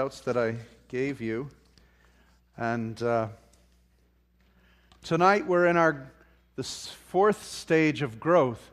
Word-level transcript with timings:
that 0.00 0.34
I 0.38 0.56
gave 0.88 1.20
you. 1.20 1.50
And 2.56 3.02
uh, 3.02 3.28
tonight 5.02 5.46
we're 5.46 5.66
in 5.66 5.76
our 5.76 6.10
the 6.56 6.62
fourth 6.62 7.44
stage 7.44 8.00
of 8.00 8.18
growth. 8.18 8.70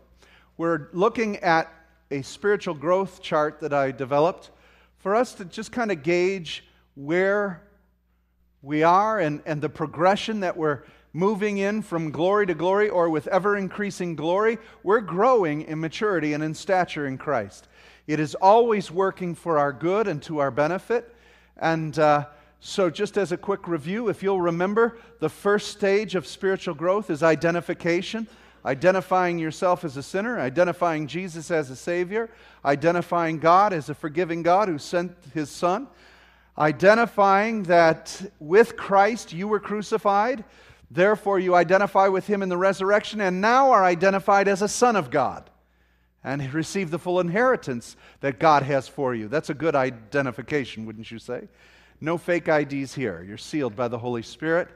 We're 0.56 0.88
looking 0.94 1.36
at 1.40 1.70
a 2.12 2.22
spiritual 2.22 2.76
growth 2.76 3.22
chart 3.22 3.60
that 3.60 3.74
I 3.74 3.92
developed 3.92 4.52
for 5.00 5.16
us 5.16 5.34
to 5.34 5.44
just 5.44 5.74
kind 5.74 5.92
of 5.92 6.02
gauge 6.02 6.64
where 6.96 7.62
we 8.62 8.84
are 8.84 9.20
and, 9.20 9.42
and 9.46 9.62
the 9.62 9.68
progression 9.68 10.40
that 10.40 10.56
we're 10.56 10.84
moving 11.12 11.58
in 11.58 11.82
from 11.82 12.12
glory 12.12 12.46
to 12.46 12.54
glory 12.54 12.88
or 12.88 13.10
with 13.10 13.28
ever 13.28 13.58
increasing 13.58 14.16
glory. 14.16 14.60
We're 14.82 15.02
growing 15.02 15.64
in 15.64 15.82
maturity 15.82 16.32
and 16.32 16.42
in 16.42 16.54
stature 16.54 17.06
in 17.06 17.18
Christ. 17.18 17.68
It 18.08 18.22
is 18.22 18.34
always 18.36 18.90
working 18.90 19.36
for 19.36 19.60
our 19.60 19.74
good 19.74 20.08
and 20.08 20.24
to 20.24 20.40
our 20.40 20.52
benefit. 20.52 21.14
And 21.60 21.98
uh, 21.98 22.26
so, 22.60 22.90
just 22.90 23.18
as 23.18 23.32
a 23.32 23.38
quick 23.38 23.68
review, 23.68 24.10
if 24.10 24.24
you'll 24.24 24.42
remember, 24.42 24.98
the 25.20 25.30
first 25.30 25.70
stage 25.70 26.16
of 26.16 26.28
spiritual 26.28 26.76
growth 26.76 27.10
is 27.10 27.24
identification 27.24 28.28
identifying 28.68 29.40
yourself 29.40 29.86
as 29.86 29.96
a 29.96 30.04
sinner, 30.04 30.40
identifying 30.40 31.08
Jesus 31.08 31.50
as 31.50 31.70
a 31.70 31.76
Savior, 31.76 32.30
identifying 32.66 33.40
God 33.40 33.72
as 33.72 33.90
a 33.90 33.96
forgiving 33.96 34.44
God 34.44 34.68
who 34.68 34.78
sent 34.78 35.16
His 35.34 35.50
Son, 35.50 35.88
identifying 36.58 37.64
that 37.64 38.30
with 38.40 38.76
Christ 38.76 39.32
you 39.32 39.48
were 39.48 39.62
crucified, 39.62 40.44
therefore 40.92 41.40
you 41.40 41.56
identify 41.56 42.10
with 42.10 42.28
Him 42.28 42.44
in 42.44 42.50
the 42.50 42.58
resurrection, 42.58 43.22
and 43.22 43.40
now 43.40 43.72
are 43.72 43.86
identified 43.86 44.50
as 44.50 44.62
a 44.62 44.68
Son 44.68 44.98
of 44.98 45.10
God 45.10 45.50
and 46.24 46.54
receive 46.54 46.92
the 46.92 47.00
full 47.00 47.20
inheritance 47.20 47.96
that 48.22 48.40
God 48.40 48.64
has 48.64 48.88
for 48.88 49.16
you. 49.16 49.28
That's 49.28 49.50
a 49.50 49.54
good 49.54 49.76
identification, 49.76 50.86
wouldn't 50.86 51.12
you 51.12 51.20
say? 51.20 51.48
No 52.02 52.18
fake 52.18 52.48
IDs 52.48 52.94
here. 52.94 53.24
You're 53.24 53.38
sealed 53.38 53.76
by 53.76 53.88
the 53.88 53.98
Holy 53.98 54.22
Spirit 54.22 54.70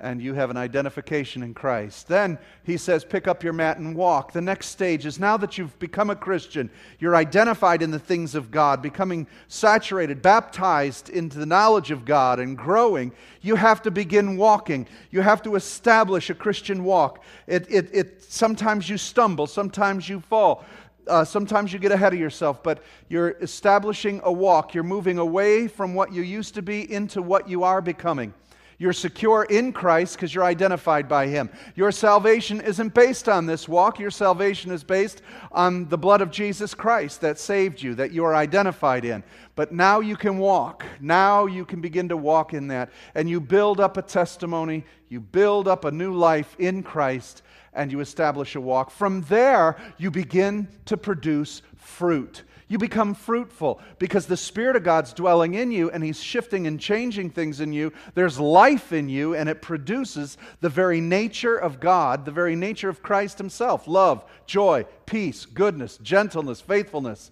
and 0.00 0.22
you 0.22 0.34
have 0.34 0.50
an 0.50 0.56
identification 0.56 1.42
in 1.42 1.54
Christ. 1.54 2.08
Then 2.08 2.38
he 2.62 2.76
says, 2.76 3.04
pick 3.04 3.26
up 3.26 3.42
your 3.42 3.52
mat 3.52 3.78
and 3.78 3.96
walk. 3.96 4.32
The 4.32 4.40
next 4.40 4.68
stage 4.68 5.06
is 5.06 5.18
now 5.18 5.36
that 5.38 5.58
you've 5.58 5.78
become 5.78 6.10
a 6.10 6.16
Christian, 6.16 6.70
you're 6.98 7.16
identified 7.16 7.82
in 7.82 7.90
the 7.90 7.98
things 7.98 8.34
of 8.34 8.50
God, 8.50 8.80
becoming 8.80 9.26
saturated, 9.48 10.22
baptized 10.22 11.10
into 11.10 11.38
the 11.38 11.46
knowledge 11.46 11.90
of 11.90 12.04
God, 12.04 12.38
and 12.38 12.56
growing. 12.56 13.12
You 13.40 13.56
have 13.56 13.82
to 13.82 13.90
begin 13.90 14.36
walking. 14.36 14.86
You 15.10 15.20
have 15.22 15.42
to 15.42 15.56
establish 15.56 16.30
a 16.30 16.34
Christian 16.34 16.84
walk. 16.84 17.24
It, 17.46 17.66
it, 17.68 17.90
it, 17.92 18.22
sometimes 18.22 18.88
you 18.88 18.98
stumble, 18.98 19.46
sometimes 19.46 20.08
you 20.08 20.20
fall. 20.20 20.64
Uh, 21.06 21.24
sometimes 21.24 21.72
you 21.72 21.78
get 21.78 21.90
ahead 21.90 22.12
of 22.12 22.18
yourself, 22.18 22.62
but 22.62 22.82
you're 23.08 23.30
establishing 23.40 24.20
a 24.24 24.30
walk. 24.30 24.74
You're 24.74 24.84
moving 24.84 25.16
away 25.16 25.66
from 25.66 25.94
what 25.94 26.12
you 26.12 26.20
used 26.20 26.54
to 26.56 26.62
be 26.62 26.92
into 26.92 27.22
what 27.22 27.48
you 27.48 27.64
are 27.64 27.80
becoming. 27.80 28.34
You're 28.80 28.92
secure 28.92 29.42
in 29.42 29.72
Christ 29.72 30.14
because 30.14 30.32
you're 30.32 30.44
identified 30.44 31.08
by 31.08 31.26
Him. 31.26 31.50
Your 31.74 31.90
salvation 31.90 32.60
isn't 32.60 32.94
based 32.94 33.28
on 33.28 33.44
this 33.44 33.68
walk. 33.68 33.98
Your 33.98 34.12
salvation 34.12 34.70
is 34.70 34.84
based 34.84 35.20
on 35.50 35.88
the 35.88 35.98
blood 35.98 36.20
of 36.20 36.30
Jesus 36.30 36.74
Christ 36.74 37.20
that 37.22 37.40
saved 37.40 37.82
you, 37.82 37.96
that 37.96 38.12
you 38.12 38.24
are 38.24 38.36
identified 38.36 39.04
in. 39.04 39.24
But 39.56 39.72
now 39.72 39.98
you 39.98 40.14
can 40.14 40.38
walk. 40.38 40.84
Now 41.00 41.46
you 41.46 41.64
can 41.64 41.80
begin 41.80 42.08
to 42.10 42.16
walk 42.16 42.54
in 42.54 42.68
that. 42.68 42.90
And 43.16 43.28
you 43.28 43.40
build 43.40 43.80
up 43.80 43.96
a 43.96 44.02
testimony, 44.02 44.84
you 45.08 45.20
build 45.20 45.66
up 45.66 45.84
a 45.84 45.90
new 45.90 46.14
life 46.14 46.54
in 46.60 46.84
Christ, 46.84 47.42
and 47.72 47.90
you 47.90 47.98
establish 47.98 48.54
a 48.54 48.60
walk. 48.60 48.92
From 48.92 49.22
there, 49.22 49.76
you 49.96 50.12
begin 50.12 50.68
to 50.84 50.96
produce 50.96 51.62
fruit. 51.76 52.44
You 52.68 52.76
become 52.76 53.14
fruitful 53.14 53.80
because 53.98 54.26
the 54.26 54.36
Spirit 54.36 54.76
of 54.76 54.84
God's 54.84 55.14
dwelling 55.14 55.54
in 55.54 55.70
you 55.70 55.90
and 55.90 56.04
He's 56.04 56.22
shifting 56.22 56.66
and 56.66 56.78
changing 56.78 57.30
things 57.30 57.60
in 57.60 57.72
you. 57.72 57.92
There's 58.14 58.38
life 58.38 58.92
in 58.92 59.08
you 59.08 59.34
and 59.34 59.48
it 59.48 59.62
produces 59.62 60.36
the 60.60 60.68
very 60.68 61.00
nature 61.00 61.56
of 61.56 61.80
God, 61.80 62.26
the 62.26 62.30
very 62.30 62.54
nature 62.54 62.90
of 62.90 63.02
Christ 63.02 63.38
Himself 63.38 63.88
love, 63.88 64.22
joy, 64.46 64.84
peace, 65.06 65.46
goodness, 65.46 65.96
gentleness, 65.98 66.60
faithfulness, 66.60 67.30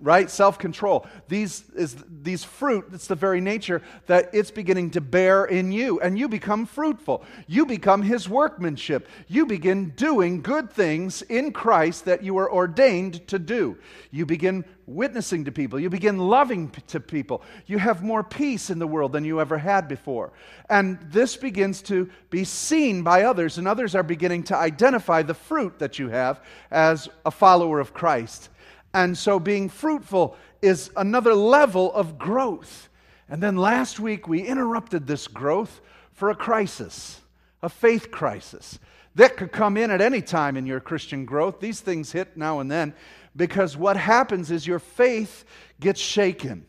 right? 0.00 0.30
Self 0.30 0.58
control. 0.58 1.06
These, 1.28 1.64
is, 1.74 1.96
these 2.22 2.44
fruit, 2.44 2.86
it's 2.92 3.06
the 3.06 3.14
very 3.14 3.40
nature 3.40 3.82
that 4.06 4.30
it's 4.32 4.50
beginning 4.50 4.90
to 4.90 5.00
bear 5.00 5.44
in 5.44 5.72
you, 5.72 6.00
and 6.00 6.18
you 6.18 6.28
become 6.28 6.66
fruitful. 6.66 7.24
You 7.46 7.66
become 7.66 8.02
His 8.02 8.28
workmanship. 8.28 9.08
You 9.28 9.46
begin 9.46 9.90
doing 9.90 10.42
good 10.42 10.70
things 10.70 11.22
in 11.22 11.52
Christ 11.52 12.04
that 12.04 12.22
you 12.22 12.34
were 12.34 12.52
ordained 12.52 13.26
to 13.28 13.38
do. 13.38 13.76
You 14.10 14.26
begin 14.26 14.64
witnessing 14.86 15.44
to 15.44 15.52
people. 15.52 15.80
You 15.80 15.90
begin 15.90 16.18
loving 16.18 16.70
to 16.88 17.00
people. 17.00 17.42
You 17.66 17.78
have 17.78 18.02
more 18.02 18.22
peace 18.22 18.70
in 18.70 18.78
the 18.78 18.86
world 18.86 19.12
than 19.12 19.24
you 19.24 19.40
ever 19.40 19.58
had 19.58 19.88
before. 19.88 20.32
And 20.68 20.98
this 21.10 21.36
begins 21.36 21.82
to 21.82 22.10
be 22.30 22.44
seen 22.44 23.02
by 23.02 23.22
others, 23.22 23.58
and 23.58 23.66
others 23.66 23.94
are 23.94 24.02
beginning 24.02 24.44
to 24.44 24.56
identify 24.56 25.22
the 25.22 25.34
fruit 25.34 25.78
that 25.78 25.98
you 25.98 26.08
have 26.10 26.40
as 26.70 27.08
a 27.24 27.30
follower 27.30 27.80
of 27.80 27.94
Christ. 27.94 28.50
And 28.96 29.18
so 29.18 29.38
being 29.38 29.68
fruitful 29.68 30.38
is 30.62 30.90
another 30.96 31.34
level 31.34 31.92
of 31.92 32.16
growth. 32.16 32.88
And 33.28 33.42
then 33.42 33.58
last 33.58 34.00
week 34.00 34.26
we 34.26 34.40
interrupted 34.40 35.06
this 35.06 35.28
growth 35.28 35.82
for 36.14 36.30
a 36.30 36.34
crisis, 36.34 37.20
a 37.62 37.68
faith 37.68 38.10
crisis. 38.10 38.78
That 39.14 39.36
could 39.36 39.52
come 39.52 39.76
in 39.76 39.90
at 39.90 40.00
any 40.00 40.22
time 40.22 40.56
in 40.56 40.64
your 40.64 40.80
Christian 40.80 41.26
growth. 41.26 41.60
These 41.60 41.80
things 41.80 42.12
hit 42.12 42.38
now 42.38 42.60
and 42.60 42.70
then 42.70 42.94
because 43.36 43.76
what 43.76 43.98
happens 43.98 44.50
is 44.50 44.66
your 44.66 44.78
faith 44.78 45.44
gets 45.78 46.00
shaken. 46.00 46.64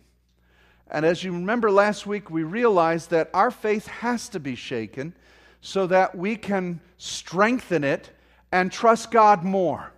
And 0.92 1.06
as 1.06 1.24
you 1.24 1.32
remember 1.32 1.72
last 1.72 2.06
week, 2.06 2.30
we 2.30 2.44
realized 2.44 3.10
that 3.12 3.30
our 3.34 3.52
faith 3.52 3.88
has 3.88 4.28
to 4.30 4.42
be 4.42 4.56
shaken 4.56 5.14
so 5.62 5.88
that 5.88 6.14
we 6.14 6.36
can 6.36 6.82
strengthen 6.98 7.86
it 7.86 8.10
and 8.52 8.70
trust 8.70 9.12
God 9.12 9.46
more. 9.46 9.94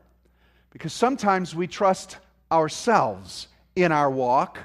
Because 0.72 0.94
sometimes 0.94 1.56
we 1.56 1.68
trust 1.68 2.18
ourselves 2.52 3.48
in 3.76 3.92
our 3.92 4.10
walk, 4.10 4.60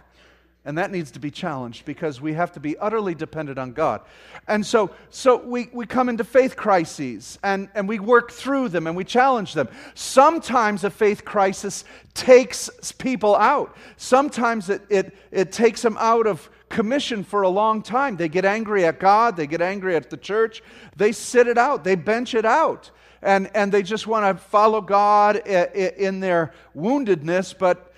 and 0.66 0.78
that 0.78 0.90
needs 0.90 1.10
to 1.10 1.18
be 1.18 1.30
challenged 1.30 1.84
because 1.84 2.20
we 2.20 2.32
have 2.32 2.52
to 2.52 2.60
be 2.60 2.76
utterly 2.78 3.14
dependent 3.14 3.58
on 3.58 3.72
God. 3.72 4.00
And 4.48 4.64
so, 4.64 4.90
so 5.10 5.36
we, 5.36 5.68
we 5.72 5.84
come 5.84 6.08
into 6.08 6.24
faith 6.24 6.56
crises 6.56 7.38
and, 7.42 7.68
and 7.74 7.86
we 7.86 7.98
work 7.98 8.32
through 8.32 8.70
them 8.70 8.86
and 8.86 8.96
we 8.96 9.04
challenge 9.04 9.52
them. 9.52 9.68
Sometimes 9.94 10.82
a 10.82 10.90
faith 10.90 11.24
crisis 11.24 11.84
takes 12.14 12.70
people 12.92 13.36
out, 13.36 13.76
sometimes 13.98 14.70
it, 14.70 14.82
it, 14.88 15.14
it 15.30 15.52
takes 15.52 15.82
them 15.82 15.98
out 16.00 16.26
of 16.26 16.48
commission 16.70 17.24
for 17.24 17.42
a 17.42 17.48
long 17.48 17.82
time. 17.82 18.16
They 18.16 18.30
get 18.30 18.46
angry 18.46 18.86
at 18.86 18.98
God, 18.98 19.36
they 19.36 19.46
get 19.46 19.60
angry 19.60 19.96
at 19.96 20.08
the 20.08 20.16
church, 20.16 20.62
they 20.96 21.12
sit 21.12 21.46
it 21.46 21.58
out, 21.58 21.84
they 21.84 21.94
bench 21.94 22.34
it 22.34 22.46
out 22.46 22.90
and, 23.24 23.50
and 23.54 23.72
they 23.72 23.82
just 23.82 24.06
want 24.06 24.24
to 24.24 24.44
follow 24.44 24.80
God 24.80 25.36
in 25.46 26.20
their 26.20 26.52
woundedness, 26.76 27.56
but 27.58 27.90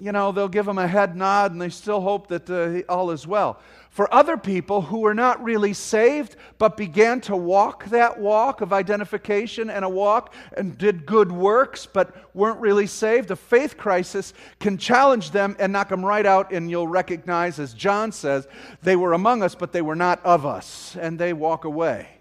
you 0.00 0.12
know, 0.12 0.32
they'll 0.32 0.48
give 0.48 0.66
him 0.66 0.78
a 0.78 0.88
head 0.88 1.14
nod 1.14 1.52
and 1.52 1.60
they 1.60 1.68
still 1.68 2.00
hope 2.00 2.28
that 2.28 2.48
uh, 2.48 2.90
all 2.90 3.10
is 3.10 3.26
well. 3.26 3.60
For 3.90 4.12
other 4.14 4.36
people 4.36 4.80
who 4.80 5.00
were 5.00 5.14
not 5.14 5.42
really 5.42 5.74
saved, 5.74 6.36
but 6.58 6.76
began 6.76 7.20
to 7.22 7.36
walk 7.36 7.84
that 7.86 8.18
walk 8.18 8.60
of 8.60 8.72
identification 8.72 9.68
and 9.68 9.84
a 9.84 9.88
walk 9.88 10.32
and 10.56 10.78
did 10.78 11.04
good 11.04 11.30
works, 11.30 11.86
but 11.86 12.14
weren't 12.34 12.60
really 12.60 12.86
saved, 12.86 13.30
a 13.30 13.36
faith 13.36 13.76
crisis 13.76 14.32
can 14.60 14.78
challenge 14.78 15.32
them 15.32 15.56
and 15.58 15.72
knock 15.72 15.88
them 15.88 16.06
right 16.06 16.24
out. 16.24 16.52
And 16.52 16.70
you'll 16.70 16.88
recognize, 16.88 17.58
as 17.58 17.74
John 17.74 18.12
says, 18.12 18.46
they 18.82 18.96
were 18.96 19.12
among 19.12 19.42
us, 19.42 19.54
but 19.54 19.72
they 19.72 19.82
were 19.82 19.96
not 19.96 20.24
of 20.24 20.46
us. 20.46 20.96
And 20.98 21.18
they 21.18 21.32
walk 21.32 21.64
away. 21.64 22.19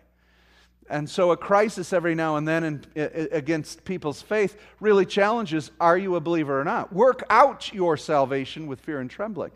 And 0.90 1.08
so, 1.08 1.32
a 1.32 1.38
crisis 1.38 1.94
every 1.94 2.16
now 2.16 2.38
and 2.38 2.48
then 2.48 2.64
in, 2.64 2.86
in, 2.96 3.28
against 3.32 3.86
people's 3.86 4.22
faith 4.24 4.58
really 4.80 5.06
challenges 5.06 5.70
are 5.80 5.98
you 5.98 6.16
a 6.16 6.20
believer 6.20 6.60
or 6.60 6.64
not? 6.64 6.92
Work 6.92 7.24
out 7.30 7.72
your 7.72 7.96
salvation 7.96 8.66
with 8.66 8.80
fear 8.82 9.00
and 9.00 9.10
trembling. 9.10 9.52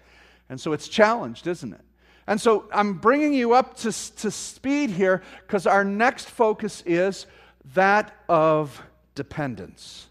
And 0.50 0.62
so, 0.62 0.74
it's 0.74 0.88
challenged, 0.88 1.48
isn't 1.48 1.74
it? 1.74 1.82
And 2.28 2.40
so, 2.40 2.70
I'm 2.72 2.94
bringing 2.94 3.34
you 3.34 3.54
up 3.54 3.76
to, 3.78 3.92
to 3.92 4.30
speed 4.30 4.92
here 4.92 5.24
because 5.42 5.66
our 5.66 5.84
next 5.84 6.30
focus 6.30 6.84
is 6.86 7.26
that 7.74 8.16
of 8.30 8.82
dependence. 9.16 10.08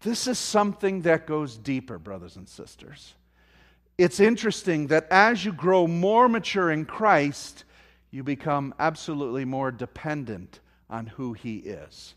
This 0.00 0.26
is 0.26 0.38
something 0.38 1.02
that 1.02 1.26
goes 1.26 1.56
deeper, 1.58 1.98
brothers 1.98 2.36
and 2.36 2.48
sisters. 2.48 3.14
It's 3.98 4.20
interesting 4.20 4.86
that 4.86 5.08
as 5.10 5.44
you 5.44 5.52
grow 5.52 5.88
more 5.88 6.28
mature 6.28 6.70
in 6.70 6.84
Christ, 6.84 7.64
you 8.10 8.22
become 8.22 8.74
absolutely 8.78 9.44
more 9.44 9.70
dependent 9.70 10.60
on 10.88 11.06
who 11.06 11.32
He 11.32 11.56
is. 11.56 12.14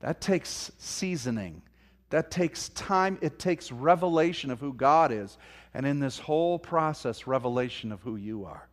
That 0.00 0.20
takes 0.20 0.72
seasoning. 0.78 1.62
That 2.10 2.30
takes 2.30 2.68
time. 2.70 3.18
It 3.20 3.38
takes 3.38 3.70
revelation 3.70 4.50
of 4.50 4.60
who 4.60 4.72
God 4.72 5.12
is. 5.12 5.38
And 5.74 5.86
in 5.86 6.00
this 6.00 6.18
whole 6.18 6.58
process, 6.58 7.26
revelation 7.26 7.92
of 7.92 8.02
who 8.02 8.16
you 8.16 8.44
are. 8.44 8.68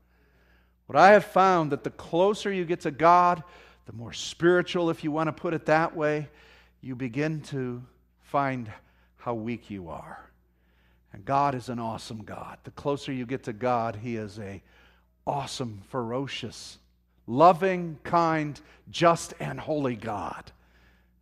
What 0.87 0.97
I 0.97 1.11
have 1.11 1.25
found 1.25 1.71
that 1.71 1.83
the 1.83 1.91
closer 1.91 2.51
you 2.51 2.65
get 2.65 2.81
to 2.81 2.91
God, 2.91 3.43
the 3.85 3.93
more 3.93 4.13
spiritual, 4.13 4.89
if 4.89 5.03
you 5.03 5.11
want 5.11 5.27
to 5.27 5.33
put 5.33 5.53
it 5.53 5.65
that 5.65 5.95
way, 5.95 6.29
you 6.81 6.95
begin 6.95 7.41
to 7.41 7.83
find 8.21 8.71
how 9.17 9.33
weak 9.33 9.69
you 9.69 9.89
are. 9.89 10.29
And 11.11 11.25
God 11.25 11.55
is 11.55 11.69
an 11.69 11.79
awesome 11.79 12.23
God. 12.23 12.57
The 12.63 12.71
closer 12.71 13.11
you 13.11 13.25
get 13.25 13.43
to 13.43 13.53
God, 13.53 13.97
He 13.97 14.15
is 14.15 14.39
a 14.39 14.61
awesome, 15.27 15.81
ferocious, 15.89 16.79
loving, 17.27 17.99
kind, 18.03 18.59
just, 18.89 19.33
and 19.39 19.59
holy 19.59 19.95
God. 19.95 20.51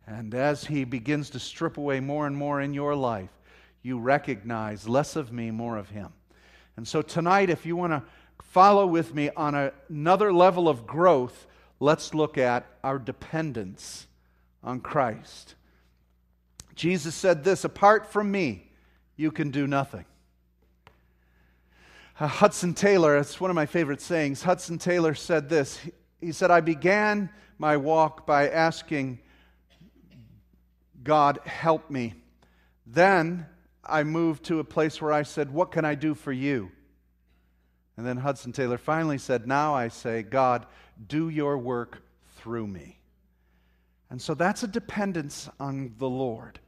And 0.06 0.32
as 0.34 0.64
He 0.64 0.84
begins 0.84 1.30
to 1.30 1.40
strip 1.40 1.76
away 1.76 1.98
more 2.00 2.26
and 2.26 2.36
more 2.36 2.60
in 2.60 2.72
your 2.72 2.94
life, 2.94 3.30
you 3.82 3.98
recognize 3.98 4.88
less 4.88 5.16
of 5.16 5.32
me, 5.32 5.50
more 5.50 5.76
of 5.76 5.90
Him. 5.90 6.12
And 6.76 6.86
so 6.86 7.02
tonight, 7.02 7.50
if 7.50 7.66
you 7.66 7.74
want 7.74 7.92
to 7.92 8.02
follow 8.42 8.86
with 8.86 9.14
me 9.14 9.30
on 9.36 9.54
a, 9.54 9.72
another 9.88 10.32
level 10.32 10.68
of 10.68 10.86
growth, 10.86 11.46
let's 11.80 12.14
look 12.14 12.38
at 12.38 12.64
our 12.84 12.98
dependence 12.98 14.06
on 14.62 14.80
Christ. 14.80 15.56
Jesus 16.74 17.14
said 17.14 17.42
this 17.42 17.64
apart 17.64 18.06
from 18.12 18.30
me, 18.30 18.70
you 19.16 19.32
can 19.32 19.50
do 19.50 19.66
nothing. 19.66 20.04
Uh, 22.18 22.26
Hudson 22.26 22.72
Taylor, 22.72 23.18
it's 23.18 23.40
one 23.40 23.50
of 23.50 23.54
my 23.54 23.66
favorite 23.66 24.00
sayings. 24.00 24.42
Hudson 24.42 24.78
Taylor 24.78 25.14
said 25.14 25.48
this. 25.48 25.76
He, 25.76 25.92
he 26.20 26.32
said, 26.32 26.50
I 26.50 26.60
began 26.60 27.28
my 27.58 27.76
walk 27.76 28.26
by 28.26 28.48
asking 28.48 29.18
God, 31.02 31.38
help 31.44 31.90
me. 31.90 32.14
Then 32.86 33.46
I 33.84 34.02
moved 34.02 34.44
to 34.44 34.60
a 34.60 34.64
place 34.64 35.00
where 35.00 35.12
I 35.12 35.22
said, 35.24 35.52
What 35.52 35.70
can 35.70 35.84
I 35.84 35.94
do 35.94 36.14
for 36.14 36.32
you? 36.32 36.70
And 37.96 38.06
then 38.06 38.16
Hudson 38.16 38.52
Taylor 38.52 38.78
finally 38.78 39.18
said, 39.18 39.46
Now 39.46 39.74
I 39.74 39.88
say, 39.88 40.22
God, 40.22 40.66
do 41.06 41.28
your 41.28 41.58
work 41.58 42.02
through 42.36 42.66
me. 42.66 42.98
And 44.08 44.22
so 44.22 44.34
that's 44.34 44.62
a 44.62 44.68
dependence 44.68 45.48
on 45.60 45.94
the 45.98 46.08
Lord. 46.08 46.60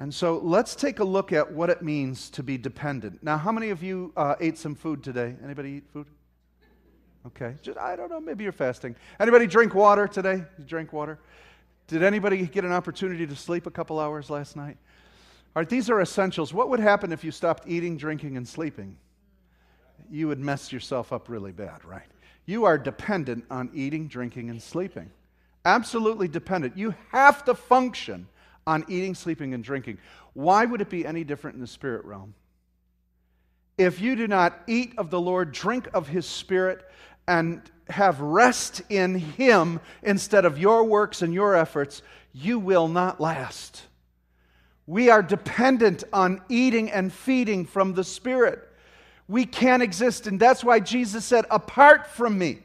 And 0.00 0.14
so 0.14 0.38
let's 0.42 0.74
take 0.74 0.98
a 1.00 1.04
look 1.04 1.30
at 1.30 1.52
what 1.52 1.68
it 1.68 1.82
means 1.82 2.30
to 2.30 2.42
be 2.42 2.56
dependent. 2.56 3.22
Now, 3.22 3.36
how 3.36 3.52
many 3.52 3.68
of 3.68 3.82
you 3.82 4.14
uh, 4.16 4.34
ate 4.40 4.56
some 4.56 4.74
food 4.74 5.04
today? 5.04 5.36
Anybody 5.44 5.72
eat 5.72 5.88
food? 5.92 6.06
Okay. 7.26 7.54
Just, 7.60 7.76
I 7.76 7.96
don't 7.96 8.08
know. 8.08 8.18
Maybe 8.18 8.42
you're 8.42 8.52
fasting. 8.54 8.96
Anybody 9.20 9.46
drink 9.46 9.74
water 9.74 10.08
today? 10.08 10.42
You 10.56 10.64
drink 10.64 10.94
water? 10.94 11.18
Did 11.86 12.02
anybody 12.02 12.46
get 12.46 12.64
an 12.64 12.72
opportunity 12.72 13.26
to 13.26 13.36
sleep 13.36 13.66
a 13.66 13.70
couple 13.70 14.00
hours 14.00 14.30
last 14.30 14.56
night? 14.56 14.78
All 15.54 15.60
right, 15.60 15.68
these 15.68 15.90
are 15.90 16.00
essentials. 16.00 16.54
What 16.54 16.70
would 16.70 16.80
happen 16.80 17.12
if 17.12 17.22
you 17.22 17.30
stopped 17.30 17.68
eating, 17.68 17.98
drinking, 17.98 18.38
and 18.38 18.48
sleeping? 18.48 18.96
You 20.10 20.28
would 20.28 20.40
mess 20.40 20.72
yourself 20.72 21.12
up 21.12 21.28
really 21.28 21.52
bad, 21.52 21.84
right? 21.84 22.08
You 22.46 22.64
are 22.64 22.78
dependent 22.78 23.44
on 23.50 23.68
eating, 23.74 24.08
drinking, 24.08 24.48
and 24.48 24.62
sleeping. 24.62 25.10
Absolutely 25.66 26.26
dependent. 26.26 26.78
You 26.78 26.94
have 27.10 27.44
to 27.44 27.54
function 27.54 28.28
on 28.70 28.84
eating, 28.86 29.16
sleeping, 29.16 29.52
and 29.52 29.64
drinking. 29.64 29.98
Why 30.32 30.64
would 30.64 30.80
it 30.80 30.88
be 30.88 31.04
any 31.04 31.24
different 31.24 31.56
in 31.56 31.60
the 31.60 31.66
spirit 31.66 32.04
realm? 32.04 32.34
If 33.76 34.00
you 34.00 34.14
do 34.14 34.28
not 34.28 34.60
eat 34.68 34.94
of 34.96 35.10
the 35.10 35.20
Lord, 35.20 35.50
drink 35.50 35.88
of 35.92 36.06
his 36.06 36.24
spirit, 36.24 36.88
and 37.26 37.60
have 37.88 38.20
rest 38.20 38.82
in 38.88 39.16
him 39.16 39.80
instead 40.04 40.44
of 40.44 40.56
your 40.56 40.84
works 40.84 41.20
and 41.20 41.34
your 41.34 41.56
efforts, 41.56 42.02
you 42.32 42.60
will 42.60 42.86
not 42.86 43.20
last. 43.20 43.82
We 44.86 45.10
are 45.10 45.22
dependent 45.22 46.04
on 46.12 46.40
eating 46.48 46.92
and 46.92 47.12
feeding 47.12 47.66
from 47.66 47.94
the 47.94 48.04
Spirit. 48.04 48.60
We 49.26 49.46
can't 49.46 49.82
exist, 49.82 50.28
and 50.28 50.38
that's 50.38 50.62
why 50.62 50.78
Jesus 50.78 51.24
said, 51.24 51.44
Apart 51.50 52.06
from 52.06 52.38
me, 52.38 52.60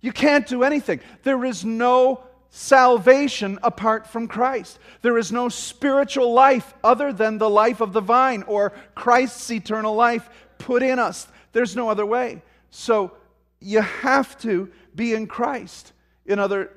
you 0.00 0.12
can't 0.12 0.46
do 0.46 0.62
anything. 0.62 1.00
There 1.24 1.44
is 1.44 1.64
no 1.64 2.22
salvation 2.56 3.58
apart 3.62 4.06
from 4.06 4.26
Christ. 4.26 4.78
There 5.02 5.18
is 5.18 5.30
no 5.30 5.50
spiritual 5.50 6.32
life 6.32 6.72
other 6.82 7.12
than 7.12 7.36
the 7.36 7.50
life 7.50 7.82
of 7.82 7.92
the 7.92 8.00
vine 8.00 8.42
or 8.44 8.72
Christ's 8.94 9.50
eternal 9.50 9.94
life 9.94 10.26
put 10.56 10.82
in 10.82 10.98
us. 10.98 11.28
There's 11.52 11.76
no 11.76 11.90
other 11.90 12.06
way. 12.06 12.40
So 12.70 13.12
you 13.60 13.82
have 13.82 14.38
to 14.38 14.70
be 14.94 15.12
in 15.12 15.26
Christ 15.26 15.92
in 16.24 16.38
order 16.38 16.72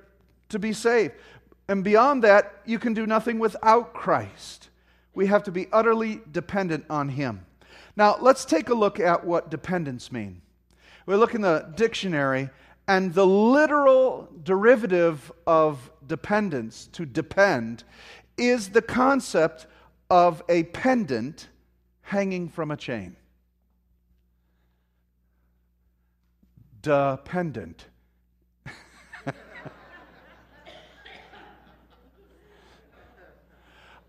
to 0.49 0.59
be 0.59 0.73
saved. 0.73 1.13
And 1.69 1.81
beyond 1.81 2.25
that, 2.25 2.61
you 2.65 2.77
can 2.77 2.93
do 2.93 3.07
nothing 3.07 3.39
without 3.39 3.93
Christ. 3.93 4.67
We 5.13 5.27
have 5.27 5.43
to 5.43 5.51
be 5.51 5.67
utterly 5.71 6.19
dependent 6.29 6.87
on 6.89 7.07
Him. 7.07 7.45
Now, 7.95 8.17
let's 8.19 8.43
take 8.43 8.67
a 8.67 8.73
look 8.73 8.99
at 8.99 9.25
what 9.25 9.49
dependence 9.49 10.11
means. 10.11 10.41
We 11.05 11.15
look 11.15 11.35
in 11.35 11.41
the 11.41 11.71
dictionary, 11.75 12.49
and 12.89 13.13
the 13.13 13.25
literal 13.25 14.27
derivative 14.43 15.31
of 15.45 15.91
dependence, 16.07 16.89
to 16.91 17.05
depend, 17.05 17.83
is 18.35 18.69
the 18.69 18.81
concept 18.81 19.67
of 20.09 20.41
a 20.49 20.63
pendant 20.63 21.49
hanging 22.01 22.49
from 22.49 22.71
a 22.71 22.77
chain. 22.77 23.15
Dependent. 26.81 27.85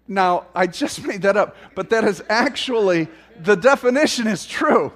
now, 0.08 0.46
I 0.54 0.66
just 0.66 1.04
made 1.04 1.20
that 1.20 1.36
up, 1.36 1.54
but 1.74 1.90
that 1.90 2.04
is 2.04 2.22
actually, 2.30 3.08
the 3.38 3.56
definition 3.56 4.26
is 4.26 4.46
true. 4.46 4.94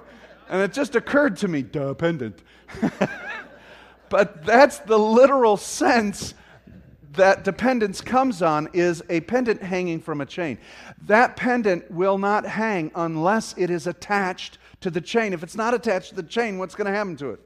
And 0.49 0.63
it 0.63 0.73
just 0.73 0.95
occurred 0.95 1.37
to 1.37 1.47
me 1.47 1.61
dependent. 1.61 2.41
but 4.15 4.45
that's 4.45 4.77
the 4.79 4.97
literal 4.97 5.57
sense 5.57 6.35
that 7.15 7.43
dependence 7.43 7.99
comes 7.99 8.41
on 8.41 8.69
is 8.71 9.03
a 9.09 9.19
pendant 9.19 9.61
hanging 9.61 9.99
from 9.99 10.21
a 10.21 10.25
chain. 10.25 10.57
That 11.01 11.35
pendant 11.35 11.91
will 11.91 12.17
not 12.17 12.45
hang 12.45 12.91
unless 12.95 13.53
it 13.57 13.69
is 13.69 13.87
attached 13.87 14.57
to 14.79 14.89
the 14.89 15.01
chain. 15.01 15.33
If 15.33 15.43
it's 15.43 15.57
not 15.57 15.73
attached 15.73 16.11
to 16.11 16.15
the 16.15 16.23
chain, 16.23 16.57
what's 16.57 16.75
going 16.75 16.85
to 16.85 16.93
happen 16.93 17.17
to 17.17 17.31
it? 17.31 17.41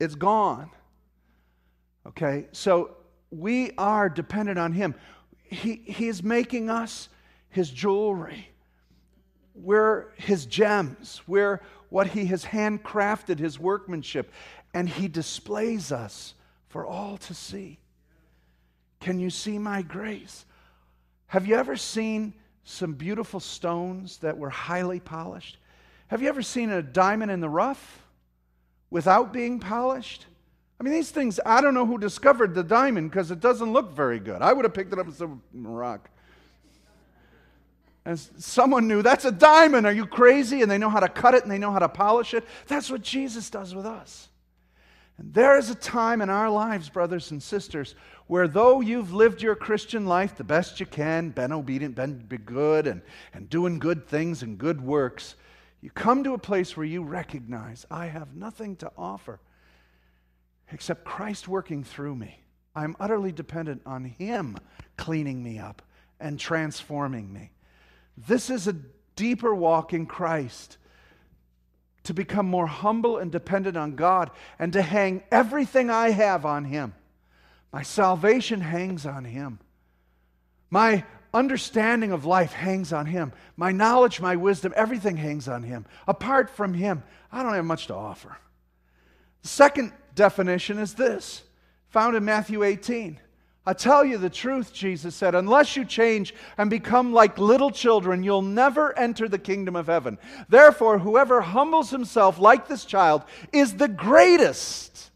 It's 0.00 0.16
gone. 0.16 0.70
Okay? 2.04 2.46
So 2.50 2.96
we 3.30 3.70
are 3.78 4.08
dependent 4.08 4.58
on 4.58 4.72
Him. 4.72 4.96
He, 5.44 5.82
he 5.86 6.08
is 6.08 6.20
making 6.20 6.68
us 6.68 7.08
His 7.48 7.70
jewelry. 7.70 8.48
We're 9.54 10.06
His 10.16 10.46
gems. 10.46 11.22
We're 11.28 11.60
what 11.90 12.08
He 12.08 12.26
has 12.26 12.44
handcrafted, 12.44 13.38
His 13.38 13.60
workmanship 13.60 14.32
and 14.74 14.88
he 14.88 15.06
displays 15.06 15.92
us 15.92 16.34
for 16.68 16.84
all 16.84 17.16
to 17.16 17.32
see. 17.32 17.78
Can 19.00 19.20
you 19.20 19.30
see 19.30 19.58
my 19.58 19.82
grace? 19.82 20.44
Have 21.28 21.46
you 21.46 21.54
ever 21.54 21.76
seen 21.76 22.34
some 22.64 22.94
beautiful 22.94 23.38
stones 23.38 24.18
that 24.18 24.36
were 24.36 24.50
highly 24.50 24.98
polished? 24.98 25.58
Have 26.08 26.20
you 26.20 26.28
ever 26.28 26.42
seen 26.42 26.70
a 26.70 26.82
diamond 26.82 27.30
in 27.30 27.40
the 27.40 27.48
rough 27.48 28.02
without 28.90 29.32
being 29.32 29.60
polished? 29.60 30.26
I 30.80 30.82
mean, 30.82 30.92
these 30.92 31.10
things, 31.10 31.38
I 31.46 31.60
don't 31.60 31.74
know 31.74 31.86
who 31.86 31.98
discovered 31.98 32.54
the 32.54 32.64
diamond 32.64 33.10
because 33.10 33.30
it 33.30 33.40
doesn't 33.40 33.72
look 33.72 33.92
very 33.92 34.18
good. 34.18 34.42
I 34.42 34.52
would 34.52 34.64
have 34.64 34.74
picked 34.74 34.92
it 34.92 34.98
up 34.98 35.06
as 35.06 35.20
a 35.20 35.30
rock. 35.52 36.10
And 38.04 38.18
someone 38.18 38.88
knew 38.88 39.02
that's 39.02 39.24
a 39.24 39.32
diamond. 39.32 39.86
Are 39.86 39.92
you 39.92 40.04
crazy? 40.04 40.62
And 40.62 40.70
they 40.70 40.78
know 40.78 40.90
how 40.90 41.00
to 41.00 41.08
cut 41.08 41.34
it 41.34 41.42
and 41.42 41.50
they 41.50 41.58
know 41.58 41.70
how 41.70 41.78
to 41.78 41.88
polish 41.88 42.34
it. 42.34 42.44
That's 42.66 42.90
what 42.90 43.02
Jesus 43.02 43.48
does 43.48 43.74
with 43.74 43.86
us. 43.86 44.28
And 45.18 45.32
there 45.32 45.56
is 45.56 45.70
a 45.70 45.74
time 45.76 46.20
in 46.20 46.30
our 46.30 46.50
lives, 46.50 46.88
brothers 46.88 47.30
and 47.30 47.42
sisters, 47.42 47.94
where 48.26 48.48
though 48.48 48.80
you've 48.80 49.12
lived 49.12 49.42
your 49.42 49.54
Christian 49.54 50.06
life 50.06 50.36
the 50.36 50.44
best 50.44 50.80
you 50.80 50.86
can, 50.86 51.30
been 51.30 51.52
obedient, 51.52 51.94
been 51.94 52.26
good, 52.44 52.86
and, 52.86 53.00
and 53.32 53.48
doing 53.48 53.78
good 53.78 54.08
things 54.08 54.42
and 54.42 54.58
good 54.58 54.80
works, 54.80 55.36
you 55.80 55.90
come 55.90 56.24
to 56.24 56.34
a 56.34 56.38
place 56.38 56.76
where 56.76 56.86
you 56.86 57.02
recognize, 57.02 57.86
I 57.90 58.06
have 58.06 58.34
nothing 58.34 58.76
to 58.76 58.90
offer 58.96 59.38
except 60.72 61.04
Christ 61.04 61.46
working 61.46 61.84
through 61.84 62.16
me. 62.16 62.40
I'm 62.74 62.96
utterly 62.98 63.30
dependent 63.30 63.82
on 63.86 64.04
Him 64.04 64.56
cleaning 64.96 65.42
me 65.42 65.58
up 65.58 65.82
and 66.18 66.40
transforming 66.40 67.32
me. 67.32 67.52
This 68.16 68.50
is 68.50 68.66
a 68.66 68.76
deeper 69.14 69.54
walk 69.54 69.92
in 69.92 70.06
Christ 70.06 70.78
to 72.04 72.14
become 72.14 72.46
more 72.46 72.66
humble 72.66 73.18
and 73.18 73.32
dependent 73.32 73.76
on 73.76 73.96
God 73.96 74.30
and 74.58 74.72
to 74.72 74.82
hang 74.82 75.22
everything 75.30 75.90
I 75.90 76.10
have 76.10 76.46
on 76.46 76.64
Him. 76.64 76.94
My 77.72 77.82
salvation 77.82 78.60
hangs 78.60 79.04
on 79.04 79.24
Him. 79.24 79.58
My 80.70 81.04
understanding 81.32 82.12
of 82.12 82.24
life 82.24 82.52
hangs 82.52 82.92
on 82.92 83.06
Him. 83.06 83.32
My 83.56 83.72
knowledge, 83.72 84.20
my 84.20 84.36
wisdom, 84.36 84.72
everything 84.76 85.16
hangs 85.16 85.48
on 85.48 85.62
Him. 85.64 85.86
Apart 86.06 86.50
from 86.50 86.74
Him, 86.74 87.02
I 87.32 87.42
don't 87.42 87.54
have 87.54 87.64
much 87.64 87.88
to 87.88 87.94
offer. 87.94 88.36
The 89.42 89.48
second 89.48 89.92
definition 90.14 90.78
is 90.78 90.94
this, 90.94 91.42
found 91.88 92.16
in 92.16 92.24
Matthew 92.24 92.62
18. 92.62 93.18
I 93.66 93.72
tell 93.72 94.04
you 94.04 94.18
the 94.18 94.28
truth, 94.28 94.74
Jesus 94.74 95.14
said, 95.14 95.34
unless 95.34 95.74
you 95.74 95.86
change 95.86 96.34
and 96.58 96.68
become 96.68 97.14
like 97.14 97.38
little 97.38 97.70
children, 97.70 98.22
you'll 98.22 98.42
never 98.42 98.96
enter 98.98 99.26
the 99.26 99.38
kingdom 99.38 99.74
of 99.74 99.86
heaven. 99.86 100.18
Therefore, 100.50 100.98
whoever 100.98 101.40
humbles 101.40 101.90
himself 101.90 102.38
like 102.38 102.68
this 102.68 102.84
child 102.84 103.24
is 103.52 103.76
the 103.76 103.88
greatest 103.88 105.10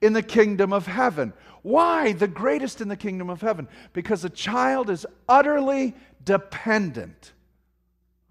in 0.00 0.14
the 0.14 0.22
kingdom 0.22 0.72
of 0.72 0.86
heaven. 0.86 1.34
Why 1.60 2.12
the 2.12 2.28
greatest 2.28 2.80
in 2.80 2.88
the 2.88 2.96
kingdom 2.96 3.28
of 3.28 3.42
heaven? 3.42 3.68
Because 3.92 4.24
a 4.24 4.30
child 4.30 4.88
is 4.88 5.06
utterly 5.28 5.94
dependent 6.24 7.32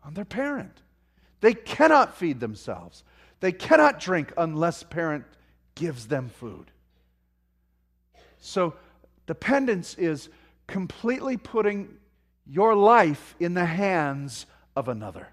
on 0.03 0.15
their 0.15 0.25
parent. 0.25 0.81
They 1.41 1.53
cannot 1.53 2.17
feed 2.17 2.39
themselves. 2.39 3.03
They 3.39 3.51
cannot 3.51 3.99
drink 3.99 4.33
unless 4.35 4.81
parent 4.81 5.25
gives 5.75 6.07
them 6.07 6.29
food. 6.29 6.71
So 8.39 8.75
dependence 9.25 9.95
is 9.95 10.29
completely 10.67 11.37
putting 11.37 11.97
your 12.45 12.75
life 12.75 13.35
in 13.39 13.53
the 13.53 13.65
hands 13.65 14.45
of 14.75 14.87
another. 14.87 15.27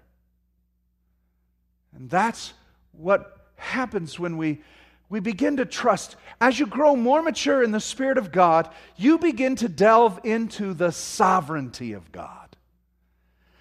And 1.93 2.09
that's 2.09 2.53
what 2.93 3.49
happens 3.55 4.17
when 4.17 4.37
we, 4.37 4.61
we 5.09 5.19
begin 5.19 5.57
to 5.57 5.65
trust. 5.65 6.15
As 6.39 6.59
you 6.59 6.65
grow 6.65 6.95
more 6.95 7.21
mature 7.21 7.63
in 7.63 7.71
the 7.71 7.79
Spirit 7.79 8.17
of 8.17 8.31
God, 8.31 8.69
you 8.95 9.17
begin 9.17 9.55
to 9.57 9.67
delve 9.67 10.19
into 10.23 10.73
the 10.73 10.91
sovereignty 10.91 11.93
of 11.93 12.11
God. 12.11 12.55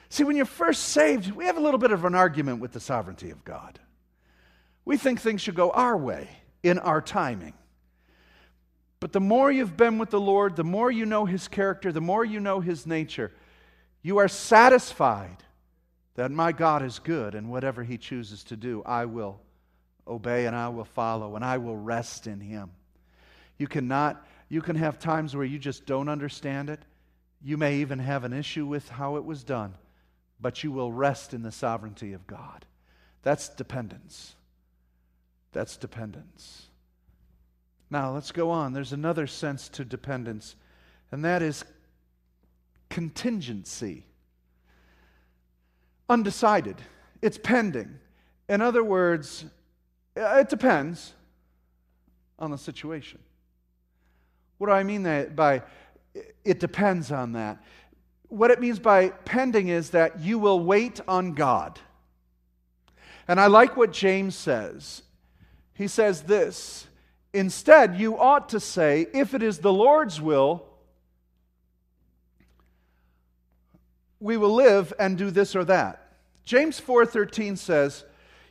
See, 0.08 0.24
when 0.24 0.36
you're 0.36 0.46
first 0.46 0.84
saved, 0.84 1.30
we 1.32 1.44
have 1.44 1.56
a 1.56 1.60
little 1.60 1.78
bit 1.78 1.92
of 1.92 2.04
an 2.04 2.14
argument 2.14 2.60
with 2.60 2.72
the 2.72 2.80
sovereignty 2.80 3.30
of 3.30 3.44
God. 3.44 3.78
We 4.84 4.96
think 4.96 5.20
things 5.20 5.40
should 5.40 5.54
go 5.54 5.70
our 5.70 5.96
way 5.96 6.28
in 6.62 6.78
our 6.78 7.00
timing. 7.00 7.54
But 9.00 9.12
the 9.12 9.20
more 9.20 9.50
you've 9.50 9.78
been 9.78 9.96
with 9.96 10.10
the 10.10 10.20
Lord, 10.20 10.56
the 10.56 10.64
more 10.64 10.90
you 10.90 11.06
know 11.06 11.24
His 11.24 11.48
character, 11.48 11.90
the 11.90 12.02
more 12.02 12.24
you 12.24 12.38
know 12.38 12.60
His 12.60 12.86
nature, 12.86 13.32
you 14.02 14.18
are 14.18 14.28
satisfied 14.28 15.38
that 16.14 16.30
my 16.30 16.52
God 16.52 16.82
is 16.82 16.98
good 16.98 17.34
and 17.34 17.50
whatever 17.50 17.82
He 17.82 17.96
chooses 17.96 18.44
to 18.44 18.56
do, 18.56 18.82
I 18.84 19.06
will 19.06 19.40
obey 20.06 20.46
and 20.46 20.54
I 20.54 20.68
will 20.68 20.84
follow 20.84 21.34
and 21.34 21.44
I 21.44 21.56
will 21.56 21.76
rest 21.76 22.26
in 22.26 22.40
Him. 22.40 22.70
You 23.56 23.66
cannot, 23.66 24.26
you 24.50 24.60
can 24.60 24.76
have 24.76 24.98
times 24.98 25.34
where 25.34 25.46
you 25.46 25.58
just 25.58 25.86
don't 25.86 26.08
understand 26.08 26.68
it. 26.68 26.80
You 27.42 27.56
may 27.56 27.76
even 27.76 28.00
have 28.00 28.24
an 28.24 28.34
issue 28.34 28.66
with 28.66 28.88
how 28.90 29.16
it 29.16 29.24
was 29.24 29.44
done, 29.44 29.74
but 30.40 30.62
you 30.62 30.72
will 30.72 30.92
rest 30.92 31.32
in 31.32 31.42
the 31.42 31.52
sovereignty 31.52 32.12
of 32.12 32.26
God. 32.26 32.66
That's 33.22 33.48
dependence. 33.48 34.34
That's 35.52 35.78
dependence. 35.78 36.69
Now, 37.90 38.12
let's 38.12 38.30
go 38.30 38.50
on. 38.50 38.72
There's 38.72 38.92
another 38.92 39.26
sense 39.26 39.68
to 39.70 39.84
dependence, 39.84 40.54
and 41.10 41.24
that 41.24 41.42
is 41.42 41.64
contingency. 42.88 44.06
Undecided. 46.08 46.76
It's 47.20 47.38
pending. 47.38 47.98
In 48.48 48.60
other 48.60 48.84
words, 48.84 49.44
uh, 50.16 50.38
it 50.38 50.48
depends 50.48 51.12
on 52.38 52.50
the 52.50 52.58
situation. 52.58 53.18
What 54.58 54.68
do 54.68 54.72
I 54.72 54.82
mean 54.82 55.32
by 55.34 55.62
it 56.44 56.60
depends 56.60 57.12
on 57.12 57.32
that? 57.32 57.62
What 58.28 58.50
it 58.50 58.60
means 58.60 58.78
by 58.78 59.08
pending 59.08 59.68
is 59.68 59.90
that 59.90 60.20
you 60.20 60.38
will 60.38 60.60
wait 60.60 61.00
on 61.08 61.34
God. 61.34 61.78
And 63.26 63.40
I 63.40 63.46
like 63.46 63.76
what 63.76 63.92
James 63.92 64.34
says. 64.34 65.02
He 65.74 65.88
says 65.88 66.22
this 66.22 66.88
Instead, 67.32 67.96
you 67.96 68.18
ought 68.18 68.48
to 68.50 68.60
say, 68.60 69.06
if 69.12 69.34
it 69.34 69.42
is 69.42 69.58
the 69.58 69.72
Lord's 69.72 70.20
will, 70.20 70.66
we 74.18 74.36
will 74.36 74.54
live 74.54 74.92
and 74.98 75.16
do 75.16 75.30
this 75.30 75.56
or 75.56 75.64
that. 75.64 76.12
James 76.44 76.80
4:13 76.80 77.56
says, 77.56 78.04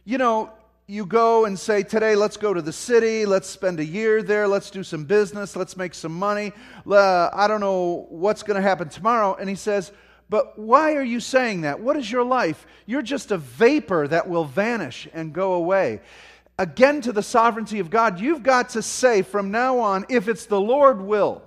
you 0.05 0.17
know, 0.17 0.51
you 0.88 1.05
go 1.05 1.45
and 1.45 1.59
say, 1.59 1.83
Today, 1.83 2.15
let's 2.15 2.36
go 2.36 2.51
to 2.51 2.63
the 2.63 2.74
city, 2.74 3.27
let's 3.27 3.48
spend 3.48 3.79
a 3.79 3.86
year 3.86 4.24
there, 4.24 4.48
let's 4.48 4.71
do 4.71 4.83
some 4.83 5.05
business, 5.05 5.55
let's 5.55 5.77
make 5.77 5.93
some 5.93 6.13
money. 6.13 6.51
Uh, 6.89 7.29
I 7.31 7.48
don't 7.48 7.59
know 7.59 8.07
what's 8.09 8.41
going 8.41 8.55
to 8.55 8.67
happen 8.67 8.89
tomorrow. 8.89 9.36
And 9.36 9.48
he 9.48 9.55
says, 9.55 9.91
But 10.29 10.57
why 10.57 10.95
are 10.95 11.03
you 11.03 11.19
saying 11.19 11.62
that? 11.62 11.79
What 11.79 11.95
is 11.95 12.12
your 12.12 12.24
life? 12.24 12.65
You're 12.88 13.03
just 13.03 13.29
a 13.29 13.38
vapor 13.38 14.07
that 14.07 14.27
will 14.27 14.45
vanish 14.45 15.07
and 15.13 15.31
go 15.31 15.53
away. 15.53 16.01
Again, 16.59 16.99
to 17.01 17.13
the 17.13 17.23
sovereignty 17.23 17.79
of 17.79 17.89
God, 17.89 18.19
you've 18.19 18.43
got 18.43 18.71
to 18.71 18.81
say 18.81 19.21
from 19.21 19.49
now 19.49 19.79
on, 19.79 20.05
if 20.09 20.27
it's 20.27 20.45
the 20.45 20.59
Lord 20.59 20.99
will, 20.99 21.41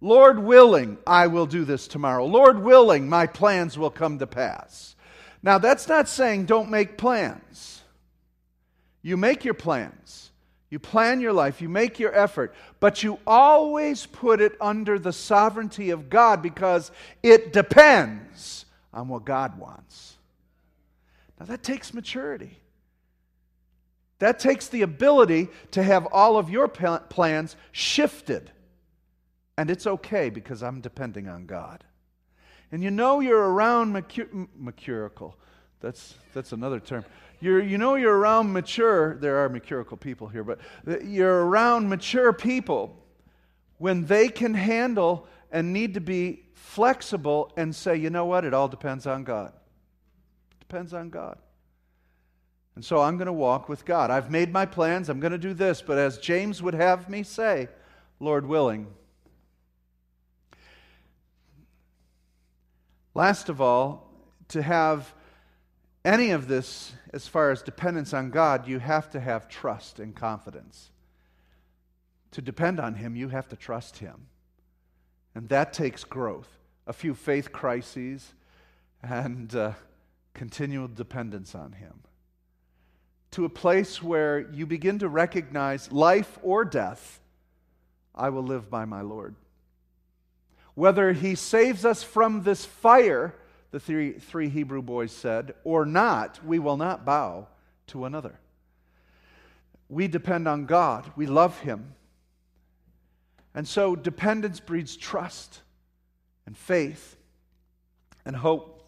Lord 0.00 0.38
willing, 0.38 0.96
I 1.06 1.26
will 1.26 1.44
do 1.44 1.66
this 1.66 1.86
tomorrow. 1.86 2.24
Lord 2.24 2.58
willing, 2.58 3.06
my 3.06 3.26
plans 3.26 3.76
will 3.76 3.90
come 3.90 4.18
to 4.20 4.26
pass. 4.26 4.96
Now, 5.42 5.58
that's 5.58 5.88
not 5.88 6.08
saying 6.08 6.46
don't 6.46 6.70
make 6.70 6.96
plans. 6.96 7.82
You 9.02 9.18
make 9.18 9.44
your 9.44 9.52
plans, 9.52 10.30
you 10.70 10.78
plan 10.78 11.20
your 11.20 11.34
life, 11.34 11.60
you 11.60 11.68
make 11.68 11.98
your 11.98 12.14
effort, 12.14 12.54
but 12.80 13.02
you 13.02 13.18
always 13.26 14.06
put 14.06 14.40
it 14.40 14.56
under 14.58 14.98
the 14.98 15.12
sovereignty 15.12 15.90
of 15.90 16.08
God 16.08 16.40
because 16.40 16.90
it 17.22 17.52
depends 17.52 18.64
on 18.90 19.08
what 19.08 19.26
God 19.26 19.58
wants. 19.58 20.16
Now, 21.38 21.44
that 21.44 21.62
takes 21.62 21.92
maturity. 21.92 22.58
That 24.24 24.38
takes 24.38 24.68
the 24.68 24.80
ability 24.80 25.48
to 25.72 25.82
have 25.82 26.06
all 26.06 26.38
of 26.38 26.48
your 26.48 26.66
plans 26.66 27.56
shifted. 27.72 28.50
And 29.58 29.70
it's 29.70 29.86
okay 29.86 30.30
because 30.30 30.62
I'm 30.62 30.80
depending 30.80 31.28
on 31.28 31.44
God. 31.44 31.84
And 32.72 32.82
you 32.82 32.90
know 32.90 33.20
you're 33.20 33.52
around 33.52 33.92
mercurical. 33.92 35.36
That's, 35.80 36.14
that's 36.32 36.52
another 36.52 36.80
term. 36.80 37.04
You're, 37.42 37.62
you 37.62 37.76
know 37.76 37.96
you're 37.96 38.16
around 38.16 38.50
mature, 38.50 39.16
there 39.16 39.44
are 39.44 39.50
mercurical 39.50 39.98
people 39.98 40.28
here, 40.28 40.42
but 40.42 40.58
you're 41.04 41.44
around 41.44 41.90
mature 41.90 42.32
people 42.32 42.96
when 43.76 44.06
they 44.06 44.28
can 44.28 44.54
handle 44.54 45.28
and 45.52 45.74
need 45.74 45.92
to 45.92 46.00
be 46.00 46.44
flexible 46.54 47.52
and 47.58 47.76
say, 47.76 47.94
you 47.96 48.08
know 48.08 48.24
what, 48.24 48.46
it 48.46 48.54
all 48.54 48.68
depends 48.68 49.06
on 49.06 49.22
God. 49.22 49.52
Depends 50.60 50.94
on 50.94 51.10
God. 51.10 51.36
And 52.74 52.84
so 52.84 53.00
I'm 53.00 53.16
going 53.16 53.26
to 53.26 53.32
walk 53.32 53.68
with 53.68 53.84
God. 53.84 54.10
I've 54.10 54.30
made 54.30 54.52
my 54.52 54.66
plans, 54.66 55.08
I'm 55.08 55.20
going 55.20 55.32
to 55.32 55.38
do 55.38 55.54
this, 55.54 55.80
but 55.80 55.98
as 55.98 56.18
James 56.18 56.62
would 56.62 56.74
have 56.74 57.08
me 57.08 57.22
say, 57.22 57.68
Lord 58.18 58.46
willing. 58.46 58.88
Last 63.14 63.48
of 63.48 63.60
all, 63.60 64.10
to 64.48 64.62
have 64.62 65.14
any 66.04 66.30
of 66.30 66.48
this, 66.48 66.92
as 67.12 67.28
far 67.28 67.50
as 67.50 67.62
dependence 67.62 68.12
on 68.12 68.30
God, 68.30 68.66
you 68.66 68.80
have 68.80 69.08
to 69.10 69.20
have 69.20 69.48
trust 69.48 70.00
and 70.00 70.14
confidence. 70.14 70.90
To 72.32 72.42
depend 72.42 72.80
on 72.80 72.94
Him, 72.94 73.14
you 73.14 73.28
have 73.28 73.48
to 73.48 73.56
trust 73.56 73.98
Him. 73.98 74.26
And 75.34 75.48
that 75.48 75.72
takes 75.72 76.02
growth. 76.02 76.48
A 76.86 76.92
few 76.92 77.14
faith 77.14 77.52
crises 77.52 78.34
and 79.02 79.54
uh, 79.54 79.72
continual 80.34 80.88
dependence 80.88 81.54
on 81.54 81.72
Him. 81.72 82.00
To 83.34 83.44
a 83.44 83.48
place 83.48 84.00
where 84.00 84.48
you 84.52 84.64
begin 84.64 85.00
to 85.00 85.08
recognize 85.08 85.90
life 85.90 86.38
or 86.40 86.64
death, 86.64 87.20
I 88.14 88.28
will 88.28 88.44
live 88.44 88.70
by 88.70 88.84
my 88.84 89.00
Lord. 89.00 89.34
Whether 90.76 91.12
He 91.12 91.34
saves 91.34 91.84
us 91.84 92.04
from 92.04 92.44
this 92.44 92.64
fire 92.64 93.34
the 93.72 93.80
three, 93.80 94.12
three 94.12 94.48
Hebrew 94.48 94.82
boys 94.82 95.10
said, 95.10 95.52
or 95.64 95.84
not, 95.84 96.38
we 96.46 96.60
will 96.60 96.76
not 96.76 97.04
bow 97.04 97.48
to 97.88 98.04
another. 98.04 98.38
We 99.88 100.06
depend 100.06 100.46
on 100.46 100.66
God, 100.66 101.10
we 101.16 101.26
love 101.26 101.58
Him. 101.58 101.94
And 103.52 103.66
so 103.66 103.96
dependence 103.96 104.60
breeds 104.60 104.96
trust 104.96 105.60
and 106.46 106.56
faith 106.56 107.16
and 108.24 108.36
hope. 108.36 108.84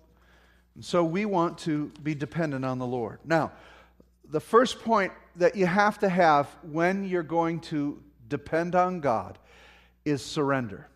And 0.76 0.84
so 0.84 1.02
we 1.02 1.24
want 1.24 1.58
to 1.58 1.90
be 2.00 2.14
dependent 2.14 2.64
on 2.64 2.78
the 2.78 2.86
Lord. 2.86 3.18
Now, 3.24 3.50
the 4.30 4.40
first 4.40 4.82
point 4.82 5.12
that 5.36 5.56
you 5.56 5.66
have 5.66 5.98
to 6.00 6.08
have 6.08 6.48
when 6.62 7.04
you're 7.04 7.22
going 7.22 7.60
to 7.60 8.02
depend 8.28 8.74
on 8.74 9.00
God 9.00 9.38
is 10.04 10.24
surrender. 10.24 10.88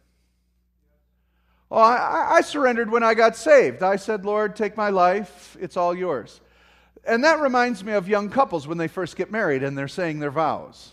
Oh, 1.70 1.78
I, 1.78 2.36
I 2.36 2.40
surrendered 2.40 2.90
when 2.90 3.04
I 3.04 3.14
got 3.14 3.36
saved. 3.36 3.82
I 3.82 3.96
said, 3.96 4.24
Lord, 4.24 4.56
take 4.56 4.76
my 4.76 4.90
life, 4.90 5.56
it's 5.60 5.76
all 5.76 5.94
yours. 5.94 6.40
And 7.04 7.24
that 7.24 7.40
reminds 7.40 7.84
me 7.84 7.92
of 7.92 8.08
young 8.08 8.28
couples 8.28 8.66
when 8.66 8.76
they 8.76 8.88
first 8.88 9.16
get 9.16 9.30
married 9.30 9.62
and 9.62 9.78
they're 9.78 9.88
saying 9.88 10.18
their 10.18 10.30
vows. 10.30 10.90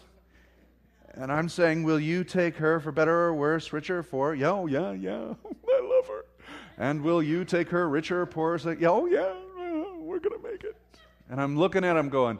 And 1.16 1.32
I'm 1.32 1.50
saying, 1.50 1.84
Will 1.84 2.00
you 2.00 2.24
take 2.24 2.58
her 2.58 2.80
for 2.80 2.92
better 2.92 3.12
or 3.12 3.34
worse, 3.34 3.74
richer 3.74 4.00
or 4.00 4.04
poor? 4.04 4.36
Yeah, 4.36 4.52
oh, 4.52 4.68
yeah, 4.68 4.92
yeah. 4.92 5.34
I 5.46 5.82
love 5.82 6.08
her. 6.08 6.26
And 6.78 7.02
will 7.02 7.24
you 7.24 7.44
take 7.44 7.70
her 7.70 7.90
richer 7.90 8.22
or 8.22 8.26
poorer? 8.28 8.60
Say, 8.60 8.78
yeah, 8.80 8.90
oh, 8.90 9.08
yeah, 9.08 9.34
we're 9.98 10.20
going 10.20 10.40
to 10.40 10.48
make 10.48 10.64
it. 10.64 10.76
And 11.30 11.42
I'm 11.42 11.58
looking 11.58 11.84
at 11.84 11.98
him 11.98 12.10
going, 12.10 12.40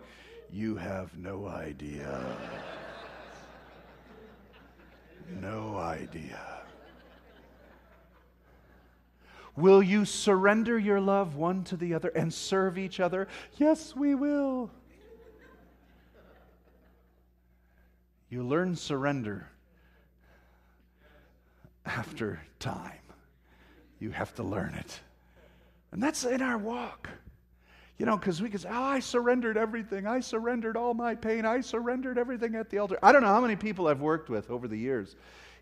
You 0.52 0.76
have 0.78 1.18
no 1.18 1.48
idea. 1.48 2.38
no 5.42 5.78
idea. 5.78 6.40
Will 9.56 9.82
you 9.82 10.06
surrender 10.06 10.78
your 10.78 11.02
love 11.02 11.36
one 11.36 11.64
to 11.66 11.76
the 11.76 11.96
other 11.96 12.10
and 12.10 12.32
serve 12.32 12.78
each 12.78 13.00
other? 13.00 13.28
Yes, 13.58 13.96
we 13.96 14.14
will. 14.14 14.70
You 18.30 18.44
learn 18.44 18.76
surrender 18.76 19.50
after 21.86 22.42
time. 22.60 23.00
You 24.00 24.12
have 24.12 24.36
to 24.36 24.44
learn 24.44 24.76
it. 24.76 25.00
And 25.92 26.04
that's 26.04 26.24
in 26.24 26.42
our 26.42 26.58
walk. 26.58 27.10
You 27.98 28.06
know, 28.06 28.16
because 28.16 28.42
we 28.42 28.50
can 28.50 28.60
say, 28.60 28.70
oh, 28.72 28.84
I 28.84 29.00
surrendered 29.00 29.58
everything. 29.58 30.06
I 30.06 30.20
surrendered 30.20 30.78
all 30.78 30.94
my 30.94 31.16
pain. 31.16 31.46
I 31.46 31.62
surrendered 31.62 32.20
everything 32.20 32.54
at 32.56 32.70
the 32.70 32.78
altar. 32.78 33.00
I 33.02 33.12
don't 33.12 33.24
know 33.24 33.30
how 33.30 33.42
many 33.42 33.56
people 33.56 33.88
I've 33.88 34.02
worked 34.02 34.30
with 34.30 34.52
over 34.52 34.68
the 34.68 34.78
years 34.78 35.16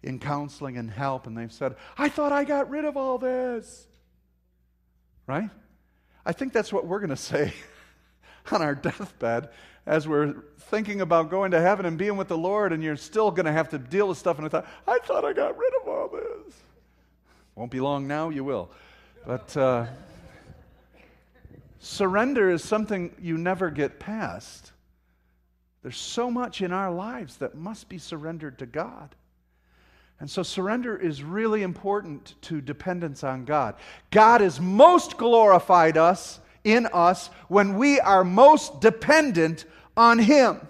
in 0.03 0.19
counseling 0.19 0.77
and 0.77 0.91
help, 0.91 1.27
and 1.27 1.37
they've 1.37 1.51
said, 1.51 1.75
I 1.97 2.09
thought 2.09 2.33
I 2.33 2.43
got 2.43 2.69
rid 2.69 2.83
of 2.83 2.97
all 2.97 3.17
this. 3.17 3.87
Right? 5.27 5.49
I 6.25 6.33
think 6.33 6.51
that's 6.51 6.73
what 6.73 6.85
we're 6.85 6.99
going 6.99 7.09
to 7.09 7.15
say 7.15 7.53
on 8.51 8.61
our 8.61 8.75
deathbed 8.75 9.49
as 9.85 10.05
we're 10.05 10.35
thinking 10.59 10.99
about 10.99 11.29
going 11.29 11.51
to 11.51 11.61
heaven 11.61 11.85
and 11.85 11.97
being 11.97 12.17
with 12.17 12.27
the 12.27 12.37
Lord, 12.37 12.73
and 12.73 12.83
you're 12.83 12.97
still 12.97 13.31
going 13.31 13.45
to 13.45 13.51
have 13.53 13.69
to 13.69 13.77
deal 13.77 14.09
with 14.09 14.17
stuff. 14.17 14.39
And 14.39 14.45
I 14.45 14.49
thought, 14.49 14.67
I 14.85 14.99
thought 14.99 15.23
I 15.23 15.31
got 15.31 15.57
rid 15.57 15.71
of 15.81 15.87
all 15.87 16.09
this. 16.09 16.53
Won't 17.55 17.71
be 17.71 17.79
long 17.79 18.07
now, 18.07 18.27
you 18.27 18.43
will. 18.43 18.71
But. 19.25 19.55
Uh, 19.55 19.85
Surrender 21.85 22.49
is 22.49 22.63
something 22.63 23.13
you 23.21 23.37
never 23.37 23.69
get 23.69 23.99
past. 23.99 24.71
There's 25.83 25.95
so 25.95 26.31
much 26.31 26.61
in 26.61 26.73
our 26.73 26.91
lives 26.91 27.37
that 27.37 27.53
must 27.53 27.89
be 27.89 27.99
surrendered 27.99 28.57
to 28.57 28.65
God. 28.65 29.13
And 30.19 30.27
so 30.27 30.41
surrender 30.41 30.97
is 30.97 31.21
really 31.21 31.61
important 31.61 32.33
to 32.41 32.59
dependence 32.59 33.23
on 33.23 33.45
God. 33.45 33.75
God 34.09 34.41
is 34.41 34.59
most 34.59 35.17
glorified 35.17 35.95
us 35.95 36.39
in 36.63 36.87
us 36.87 37.27
when 37.49 37.77
we 37.77 37.99
are 37.99 38.23
most 38.23 38.81
dependent 38.81 39.65
on 39.95 40.17
him. 40.17 40.67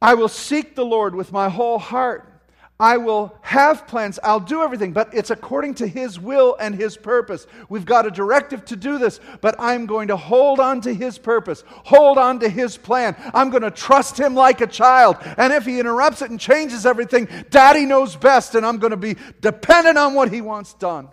I 0.00 0.14
will 0.14 0.28
seek 0.28 0.74
the 0.74 0.86
Lord 0.86 1.14
with 1.14 1.30
my 1.30 1.50
whole 1.50 1.78
heart. 1.78 2.39
I 2.80 2.96
will 2.96 3.36
have 3.42 3.86
plans. 3.86 4.18
I'll 4.24 4.40
do 4.40 4.62
everything, 4.62 4.94
but 4.94 5.12
it's 5.12 5.28
according 5.28 5.74
to 5.74 5.86
His 5.86 6.18
will 6.18 6.56
and 6.58 6.74
His 6.74 6.96
purpose. 6.96 7.46
We've 7.68 7.84
got 7.84 8.06
a 8.06 8.10
directive 8.10 8.64
to 8.64 8.76
do 8.76 8.96
this, 8.96 9.20
but 9.42 9.54
I'm 9.58 9.84
going 9.84 10.08
to 10.08 10.16
hold 10.16 10.60
on 10.60 10.80
to 10.80 10.94
His 10.94 11.18
purpose, 11.18 11.62
hold 11.68 12.16
on 12.16 12.40
to 12.40 12.48
His 12.48 12.78
plan. 12.78 13.14
I'm 13.34 13.50
going 13.50 13.64
to 13.64 13.70
trust 13.70 14.18
Him 14.18 14.34
like 14.34 14.62
a 14.62 14.66
child. 14.66 15.18
And 15.36 15.52
if 15.52 15.66
He 15.66 15.78
interrupts 15.78 16.22
it 16.22 16.30
and 16.30 16.40
changes 16.40 16.86
everything, 16.86 17.28
Daddy 17.50 17.84
knows 17.84 18.16
best, 18.16 18.54
and 18.54 18.64
I'm 18.64 18.78
going 18.78 18.92
to 18.92 18.96
be 18.96 19.16
dependent 19.42 19.98
on 19.98 20.14
what 20.14 20.32
He 20.32 20.40
wants 20.40 20.72
done. 20.72 21.10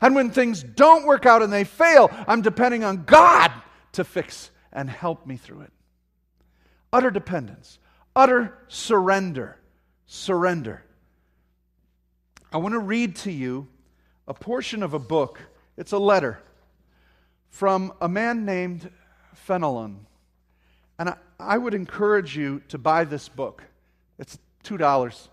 And 0.00 0.14
when 0.14 0.30
things 0.30 0.62
don't 0.62 1.06
work 1.06 1.26
out 1.26 1.42
and 1.42 1.52
they 1.52 1.64
fail, 1.64 2.08
I'm 2.28 2.40
depending 2.40 2.84
on 2.84 3.02
God 3.04 3.50
to 3.92 4.04
fix 4.04 4.52
and 4.72 4.88
help 4.88 5.26
me 5.26 5.36
through 5.36 5.62
it. 5.62 5.72
Utter 6.92 7.10
dependence, 7.10 7.80
utter 8.14 8.56
surrender 8.68 9.57
surrender. 10.08 10.82
I 12.50 12.56
want 12.56 12.72
to 12.72 12.80
read 12.80 13.14
to 13.16 13.30
you 13.30 13.68
a 14.26 14.34
portion 14.34 14.82
of 14.82 14.94
a 14.94 14.98
book. 14.98 15.38
It's 15.76 15.92
a 15.92 15.98
letter 15.98 16.40
from 17.50 17.92
a 18.00 18.08
man 18.08 18.44
named 18.44 18.90
Fenelon. 19.46 19.98
And 20.98 21.10
I, 21.10 21.16
I 21.38 21.58
would 21.58 21.74
encourage 21.74 22.36
you 22.36 22.62
to 22.68 22.78
buy 22.78 23.04
this 23.04 23.28
book. 23.28 23.62
It's 24.18 24.38
$2. 24.64 25.28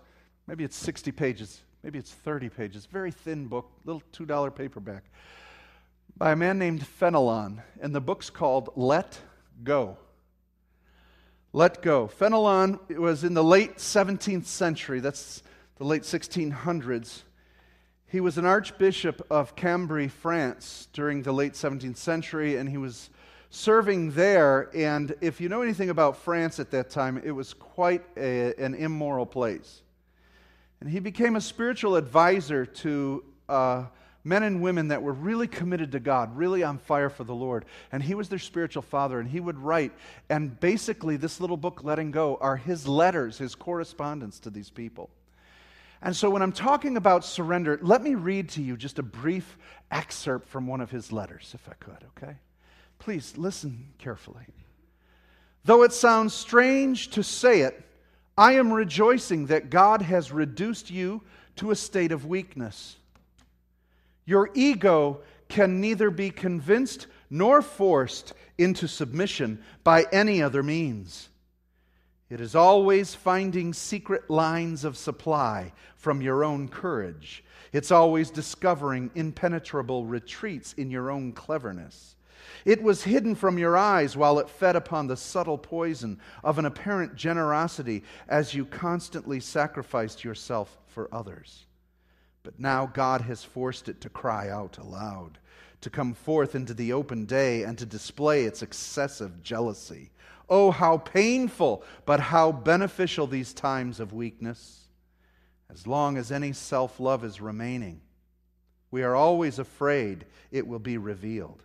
Maybe 0.46 0.62
it's 0.62 0.76
60 0.76 1.10
pages. 1.10 1.62
Maybe 1.82 1.98
it's 1.98 2.12
30 2.12 2.50
pages. 2.50 2.86
Very 2.86 3.10
thin 3.10 3.46
book, 3.46 3.70
little 3.84 4.02
$2 4.12 4.54
paperback. 4.54 5.04
By 6.16 6.32
a 6.32 6.36
man 6.36 6.58
named 6.58 6.86
Fenelon. 7.00 7.62
And 7.80 7.94
the 7.94 8.00
book's 8.00 8.30
called 8.30 8.70
Let 8.76 9.18
Go 9.64 9.96
let 11.52 11.82
go. 11.82 12.06
Fenelon 12.08 12.78
was 12.98 13.24
in 13.24 13.34
the 13.34 13.44
late 13.44 13.76
17th 13.76 14.46
century, 14.46 15.00
that's 15.00 15.42
the 15.76 15.84
late 15.84 16.02
1600s. 16.02 17.22
He 18.08 18.20
was 18.20 18.38
an 18.38 18.46
archbishop 18.46 19.26
of 19.30 19.56
Cambrai, 19.56 20.08
France 20.08 20.88
during 20.92 21.22
the 21.22 21.32
late 21.32 21.54
17th 21.54 21.96
century, 21.96 22.56
and 22.56 22.68
he 22.68 22.76
was 22.76 23.10
serving 23.50 24.12
there. 24.12 24.70
And 24.74 25.14
if 25.20 25.40
you 25.40 25.48
know 25.48 25.62
anything 25.62 25.90
about 25.90 26.16
France 26.16 26.60
at 26.60 26.70
that 26.70 26.88
time, 26.88 27.20
it 27.24 27.32
was 27.32 27.52
quite 27.52 28.04
a, 28.16 28.54
an 28.62 28.74
immoral 28.74 29.26
place. 29.26 29.82
And 30.80 30.88
he 30.88 31.00
became 31.00 31.36
a 31.36 31.40
spiritual 31.40 31.96
advisor 31.96 32.64
to 32.66 33.24
uh, 33.48 33.84
men 34.26 34.42
and 34.42 34.60
women 34.60 34.88
that 34.88 35.02
were 35.02 35.12
really 35.12 35.46
committed 35.46 35.92
to 35.92 36.00
God, 36.00 36.36
really 36.36 36.64
on 36.64 36.78
fire 36.78 37.08
for 37.08 37.22
the 37.22 37.34
Lord. 37.34 37.64
And 37.92 38.02
he 38.02 38.14
was 38.14 38.28
their 38.28 38.40
spiritual 38.40 38.82
father, 38.82 39.20
and 39.20 39.28
he 39.28 39.38
would 39.38 39.56
write. 39.56 39.92
And 40.28 40.58
basically, 40.58 41.16
this 41.16 41.40
little 41.40 41.56
book, 41.56 41.84
Letting 41.84 42.10
Go, 42.10 42.36
are 42.40 42.56
his 42.56 42.88
letters, 42.88 43.38
his 43.38 43.54
correspondence 43.54 44.40
to 44.40 44.50
these 44.50 44.68
people. 44.68 45.10
And 46.02 46.14
so, 46.14 46.28
when 46.28 46.42
I'm 46.42 46.52
talking 46.52 46.96
about 46.96 47.24
surrender, 47.24 47.78
let 47.80 48.02
me 48.02 48.16
read 48.16 48.48
to 48.50 48.62
you 48.62 48.76
just 48.76 48.98
a 48.98 49.02
brief 49.02 49.56
excerpt 49.92 50.48
from 50.48 50.66
one 50.66 50.80
of 50.80 50.90
his 50.90 51.12
letters, 51.12 51.52
if 51.54 51.68
I 51.68 51.74
could, 51.74 52.04
okay? 52.16 52.34
Please 52.98 53.38
listen 53.38 53.92
carefully. 53.98 54.44
Though 55.64 55.84
it 55.84 55.92
sounds 55.92 56.34
strange 56.34 57.10
to 57.10 57.22
say 57.22 57.60
it, 57.60 57.80
I 58.36 58.54
am 58.54 58.72
rejoicing 58.72 59.46
that 59.46 59.70
God 59.70 60.02
has 60.02 60.32
reduced 60.32 60.90
you 60.90 61.22
to 61.56 61.70
a 61.70 61.76
state 61.76 62.12
of 62.12 62.26
weakness 62.26 62.96
your 64.26 64.50
ego 64.54 65.20
can 65.48 65.80
neither 65.80 66.10
be 66.10 66.30
convinced 66.30 67.06
nor 67.30 67.62
forced 67.62 68.34
into 68.58 68.86
submission 68.86 69.62
by 69.84 70.04
any 70.12 70.42
other 70.42 70.62
means. 70.62 71.28
It 72.28 72.40
is 72.40 72.56
always 72.56 73.14
finding 73.14 73.72
secret 73.72 74.28
lines 74.28 74.84
of 74.84 74.96
supply 74.96 75.72
from 75.94 76.20
your 76.20 76.42
own 76.42 76.68
courage. 76.68 77.44
It's 77.72 77.92
always 77.92 78.30
discovering 78.30 79.10
impenetrable 79.14 80.06
retreats 80.06 80.72
in 80.72 80.90
your 80.90 81.10
own 81.10 81.32
cleverness. 81.32 82.16
It 82.64 82.82
was 82.82 83.04
hidden 83.04 83.36
from 83.36 83.58
your 83.58 83.76
eyes 83.76 84.16
while 84.16 84.40
it 84.40 84.50
fed 84.50 84.74
upon 84.74 85.06
the 85.06 85.16
subtle 85.16 85.58
poison 85.58 86.18
of 86.42 86.58
an 86.58 86.66
apparent 86.66 87.14
generosity 87.14 88.02
as 88.28 88.54
you 88.54 88.64
constantly 88.64 89.38
sacrificed 89.38 90.24
yourself 90.24 90.76
for 90.86 91.08
others. 91.12 91.65
But 92.46 92.60
now 92.60 92.86
God 92.86 93.22
has 93.22 93.42
forced 93.42 93.88
it 93.88 94.00
to 94.02 94.08
cry 94.08 94.48
out 94.48 94.78
aloud, 94.78 95.38
to 95.80 95.90
come 95.90 96.14
forth 96.14 96.54
into 96.54 96.74
the 96.74 96.92
open 96.92 97.24
day 97.24 97.64
and 97.64 97.76
to 97.76 97.84
display 97.84 98.44
its 98.44 98.62
excessive 98.62 99.42
jealousy. 99.42 100.12
Oh, 100.48 100.70
how 100.70 100.98
painful, 100.98 101.82
but 102.04 102.20
how 102.20 102.52
beneficial 102.52 103.26
these 103.26 103.52
times 103.52 103.98
of 103.98 104.12
weakness. 104.12 104.86
As 105.68 105.88
long 105.88 106.16
as 106.16 106.30
any 106.30 106.52
self 106.52 107.00
love 107.00 107.24
is 107.24 107.40
remaining, 107.40 108.00
we 108.92 109.02
are 109.02 109.16
always 109.16 109.58
afraid 109.58 110.24
it 110.52 110.68
will 110.68 110.78
be 110.78 110.98
revealed. 110.98 111.64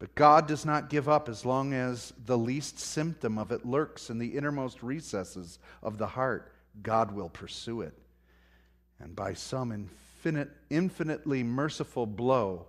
But 0.00 0.16
God 0.16 0.48
does 0.48 0.66
not 0.66 0.90
give 0.90 1.08
up 1.08 1.28
as 1.28 1.46
long 1.46 1.72
as 1.72 2.12
the 2.26 2.36
least 2.36 2.80
symptom 2.80 3.38
of 3.38 3.52
it 3.52 3.64
lurks 3.64 4.10
in 4.10 4.18
the 4.18 4.36
innermost 4.36 4.82
recesses 4.82 5.60
of 5.84 5.98
the 5.98 6.08
heart. 6.08 6.52
God 6.82 7.12
will 7.12 7.28
pursue 7.28 7.82
it 7.82 7.96
and 9.00 9.14
by 9.14 9.34
some 9.34 9.72
infinite, 9.72 10.50
infinitely 10.70 11.42
merciful 11.42 12.06
blow, 12.06 12.66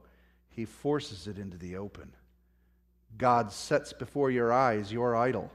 he 0.50 0.66
forces 0.66 1.28
it 1.28 1.38
into 1.38 1.58
the 1.58 1.78
open. 1.78 2.12
God 3.18 3.52
sets 3.52 3.94
before 3.94 4.32
your 4.32 4.52
eyes 4.54 4.92
your 4.92 5.16
idol, 5.16 5.52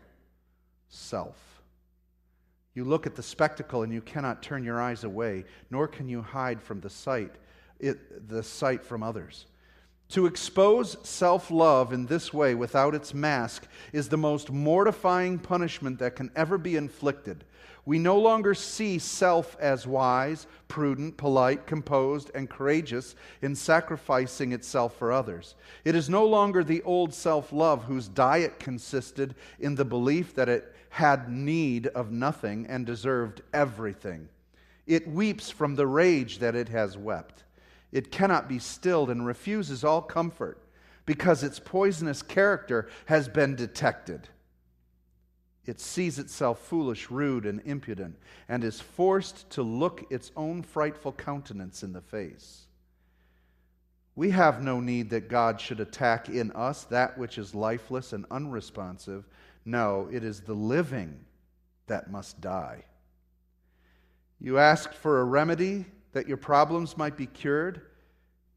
self. 0.88 1.36
You 2.74 2.84
look 2.84 3.06
at 3.06 3.14
the 3.14 3.22
spectacle 3.22 3.82
and 3.82 3.92
you 3.92 4.00
cannot 4.00 4.42
turn 4.42 4.64
your 4.64 4.80
eyes 4.80 5.04
away, 5.04 5.44
nor 5.70 5.86
can 5.86 6.08
you 6.08 6.22
hide 6.22 6.60
from 6.60 6.80
the 6.80 6.90
sight, 6.90 7.36
it, 7.78 8.28
the 8.28 8.42
sight 8.42 8.84
from 8.84 9.02
others. 9.02 9.46
To 10.10 10.26
expose 10.26 10.96
self 11.02 11.50
love 11.50 11.92
in 11.92 12.06
this 12.06 12.32
way 12.32 12.54
without 12.54 12.94
its 12.94 13.14
mask 13.14 13.66
is 13.92 14.08
the 14.08 14.16
most 14.16 14.50
mortifying 14.50 15.38
punishment 15.38 15.98
that 16.00 16.16
can 16.16 16.30
ever 16.36 16.58
be 16.58 16.76
inflicted. 16.76 17.44
We 17.86 17.98
no 17.98 18.18
longer 18.18 18.54
see 18.54 18.98
self 18.98 19.56
as 19.60 19.86
wise, 19.86 20.46
prudent, 20.68 21.16
polite, 21.18 21.66
composed, 21.66 22.30
and 22.34 22.48
courageous 22.48 23.14
in 23.42 23.54
sacrificing 23.54 24.52
itself 24.52 24.96
for 24.96 25.12
others. 25.12 25.54
It 25.84 25.94
is 25.94 26.08
no 26.08 26.24
longer 26.24 26.64
the 26.64 26.82
old 26.82 27.12
self 27.12 27.52
love 27.52 27.84
whose 27.84 28.08
diet 28.08 28.58
consisted 28.58 29.34
in 29.60 29.74
the 29.74 29.84
belief 29.84 30.34
that 30.34 30.48
it 30.48 30.74
had 30.88 31.28
need 31.28 31.88
of 31.88 32.10
nothing 32.10 32.66
and 32.68 32.86
deserved 32.86 33.42
everything. 33.52 34.28
It 34.86 35.08
weeps 35.08 35.50
from 35.50 35.74
the 35.74 35.86
rage 35.86 36.38
that 36.38 36.54
it 36.54 36.68
has 36.70 36.96
wept. 36.96 37.44
It 37.92 38.10
cannot 38.10 38.48
be 38.48 38.58
stilled 38.58 39.10
and 39.10 39.26
refuses 39.26 39.84
all 39.84 40.02
comfort 40.02 40.58
because 41.06 41.42
its 41.42 41.58
poisonous 41.58 42.22
character 42.22 42.88
has 43.06 43.28
been 43.28 43.54
detected. 43.54 44.28
It 45.66 45.80
sees 45.80 46.18
itself 46.18 46.58
foolish, 46.60 47.10
rude, 47.10 47.46
and 47.46 47.62
impudent, 47.64 48.16
and 48.48 48.62
is 48.62 48.80
forced 48.80 49.48
to 49.50 49.62
look 49.62 50.04
its 50.10 50.30
own 50.36 50.62
frightful 50.62 51.12
countenance 51.12 51.82
in 51.82 51.92
the 51.92 52.02
face. 52.02 52.66
We 54.16 54.30
have 54.30 54.62
no 54.62 54.80
need 54.80 55.10
that 55.10 55.28
God 55.28 55.60
should 55.60 55.80
attack 55.80 56.28
in 56.28 56.52
us 56.52 56.84
that 56.84 57.18
which 57.18 57.38
is 57.38 57.54
lifeless 57.54 58.12
and 58.12 58.26
unresponsive. 58.30 59.26
No, 59.64 60.08
it 60.12 60.22
is 60.22 60.40
the 60.40 60.54
living 60.54 61.24
that 61.86 62.10
must 62.10 62.40
die. 62.40 62.84
You 64.38 64.58
asked 64.58 64.94
for 64.94 65.20
a 65.20 65.24
remedy 65.24 65.86
that 66.12 66.28
your 66.28 66.36
problems 66.36 66.96
might 66.96 67.16
be 67.16 67.26
cured. 67.26 67.80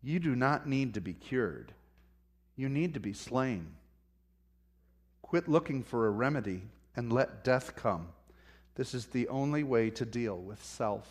You 0.04 0.20
do 0.20 0.36
not 0.36 0.68
need 0.68 0.94
to 0.94 1.02
be 1.02 1.14
cured, 1.14 1.74
you 2.56 2.70
need 2.70 2.94
to 2.96 3.00
be 3.00 3.14
slain. 3.14 3.74
Quit 5.22 5.50
looking 5.50 5.84
for 5.84 6.08
a 6.08 6.12
remedy 6.12 6.62
and 6.98 7.14
let 7.14 7.44
death 7.46 7.76
come. 7.76 8.08
This 8.76 8.94
is 8.94 9.06
the 9.06 9.30
only 9.30 9.64
way 9.64 9.92
to 9.92 10.06
deal 10.06 10.36
with 10.36 10.62
self. 10.64 11.08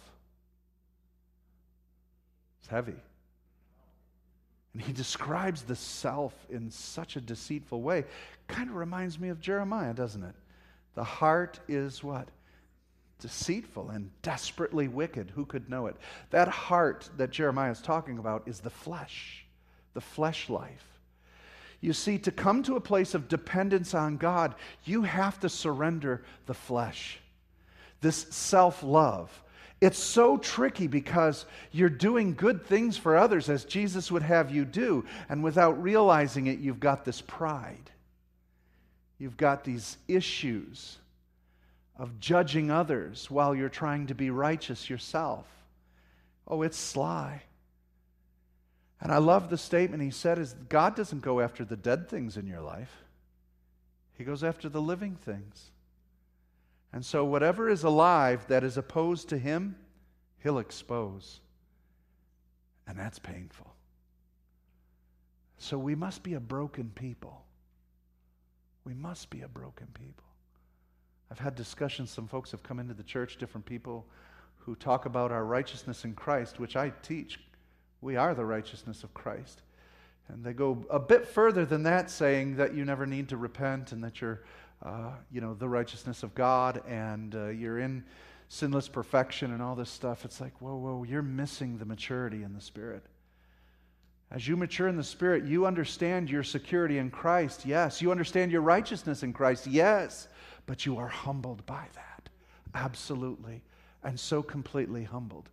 It's 2.61 2.68
heavy. 2.68 2.96
And 4.75 4.83
he 4.83 4.92
describes 4.92 5.62
the 5.62 5.77
self 5.77 6.35
in 6.51 6.70
such 6.70 7.16
a 7.16 7.20
deceitful 7.20 7.81
way. 7.81 8.05
Kind 8.49 8.68
of 8.68 8.77
reminds 8.77 9.18
me 9.18 9.31
of 9.31 9.40
Jeremiah, 9.40 9.94
doesn't 9.94 10.22
it? 10.22 10.35
The 10.94 11.05
heart 11.05 11.61
is 11.68 12.05
what? 12.05 12.29
Deceitful 13.20 13.88
and 13.90 14.11
desperately 14.22 14.88
wicked. 14.88 15.31
Who 15.35 15.46
could 15.46 15.70
know 15.70 15.87
it? 15.87 15.96
That 16.31 16.49
heart 16.49 17.09
that 17.16 17.31
Jeremiah 17.31 17.70
is 17.70 17.81
talking 17.81 18.18
about 18.18 18.46
is 18.46 18.61
the 18.61 18.70
flesh, 18.70 19.46
the 19.94 20.01
flesh 20.01 20.51
life. 20.51 20.95
You 21.80 21.92
see, 21.92 22.18
to 22.18 22.30
come 22.30 22.62
to 22.64 22.76
a 22.76 22.80
place 22.80 23.14
of 23.14 23.28
dependence 23.28 23.94
on 23.94 24.16
God, 24.16 24.54
you 24.84 25.02
have 25.02 25.38
to 25.40 25.48
surrender 25.48 26.22
the 26.46 26.54
flesh, 26.54 27.18
this 28.00 28.26
self 28.30 28.82
love 28.82 29.30
it's 29.80 29.98
so 29.98 30.38
tricky 30.38 30.86
because 30.86 31.44
you're 31.70 31.90
doing 31.90 32.34
good 32.34 32.64
things 32.64 32.96
for 32.96 33.16
others 33.16 33.50
as 33.50 33.64
Jesus 33.64 34.10
would 34.10 34.22
have 34.22 34.50
you 34.50 34.64
do, 34.64 35.04
and 35.28 35.44
without 35.44 35.82
realizing 35.82 36.46
it, 36.46 36.60
you've 36.60 36.80
got 36.80 37.04
this 37.04 37.20
pride. 37.20 37.90
You've 39.18 39.36
got 39.36 39.64
these 39.64 39.98
issues 40.08 40.96
of 41.98 42.18
judging 42.20 42.70
others 42.70 43.30
while 43.30 43.54
you're 43.54 43.68
trying 43.68 44.06
to 44.06 44.14
be 44.14 44.30
righteous 44.30 44.88
yourself. 44.88 45.46
Oh, 46.48 46.62
it's 46.62 46.78
sly. 46.78 47.42
And 49.00 49.12
I 49.12 49.18
love 49.18 49.50
the 49.50 49.59
statement 49.59 50.02
he 50.02 50.11
said 50.11 50.38
is 50.38 50.54
God 50.68 50.96
doesn't 50.96 51.20
go 51.20 51.40
after 51.40 51.64
the 51.64 51.76
dead 51.76 52.09
things 52.09 52.37
in 52.37 52.46
your 52.46 52.62
life. 52.62 53.04
He 54.16 54.24
goes 54.24 54.42
after 54.42 54.68
the 54.68 54.80
living 54.80 55.16
things. 55.16 55.70
And 56.92 57.04
so, 57.04 57.24
whatever 57.24 57.68
is 57.68 57.85
alive 57.85 58.46
that 58.48 58.64
is 58.64 58.78
opposed 58.78 59.28
to 59.28 59.38
him, 59.38 59.76
he'll 60.42 60.59
expose. 60.59 61.40
And 62.87 62.98
that's 62.98 63.18
painful. 63.18 63.74
So, 65.59 65.76
we 65.76 65.94
must 65.94 66.22
be 66.22 66.35
a 66.35 66.40
broken 66.40 66.90
people. 66.94 67.44
We 68.85 68.94
must 68.94 69.28
be 69.28 69.42
a 69.42 69.48
broken 69.48 69.88
people. 69.92 70.24
I've 71.30 71.40
had 71.40 71.54
discussions, 71.54 72.11
some 72.11 72.28
folks 72.28 72.52
have 72.52 72.62
come 72.62 72.78
into 72.78 72.94
the 72.94 73.02
church, 73.02 73.37
different 73.37 73.66
people 73.66 74.06
who 74.59 74.74
talk 74.76 75.06
about 75.06 75.32
our 75.32 75.44
righteousness 75.44 76.04
in 76.04 76.14
Christ, 76.14 76.59
which 76.59 76.76
I 76.76 76.90
teach. 77.02 77.40
We 78.00 78.16
are 78.16 78.35
the 78.35 78.44
righteousness 78.44 79.04
of 79.04 79.14
Christ. 79.14 79.62
And 80.28 80.44
they 80.44 80.52
go 80.52 80.85
a 80.90 80.98
bit 80.98 81.26
further 81.26 81.64
than 81.64 81.85
that, 81.85 82.11
saying 82.11 82.56
that 82.56 82.74
you 82.74 82.85
never 82.85 83.06
need 83.06 83.28
to 83.28 83.37
repent 83.37 83.92
and 83.92 84.02
that 84.02 84.20
you're 84.20 84.42
uh, 84.85 85.11
you 85.32 85.40
know, 85.40 85.54
the 85.54 85.68
righteousness 85.68 86.22
of 86.22 86.35
God 86.35 86.82
and 86.87 87.35
uh, 87.35 87.48
you're 87.48 87.78
in 87.78 88.04
sinless 88.48 88.88
perfection 88.88 89.52
and 89.52 89.62
all 89.62 89.74
this 89.74 89.90
stuff, 89.90 90.24
it's 90.24 90.40
like, 90.40 90.61
whoa, 90.61 90.76
whoa, 90.76 91.02
you're 91.02 91.22
missing 91.22 91.78
the 91.78 91.85
maturity 91.85 92.42
in 92.42 92.52
the 92.52 92.61
Spirit. 92.61 93.02
As 94.30 94.46
you 94.46 94.56
mature 94.56 94.88
in 94.88 94.96
the 94.96 95.04
Spirit, 95.04 95.44
you 95.44 95.66
understand 95.66 96.30
your 96.30 96.42
security 96.42 96.98
in 96.98 97.11
Christ, 97.11 97.64
yes. 97.64 98.02
You 98.02 98.11
understand 98.11 98.52
your 98.52 98.61
righteousness 98.61 99.22
in 99.22 99.32
Christ, 99.32 99.66
yes. 99.66 100.28
But 100.66 100.85
you 100.85 100.98
are 100.98 101.09
humbled 101.09 101.64
by 101.66 101.87
that, 101.94 102.28
absolutely. 102.74 103.62
And 104.04 104.18
so 104.18 104.42
completely 104.42 105.04
humbled 105.04 105.48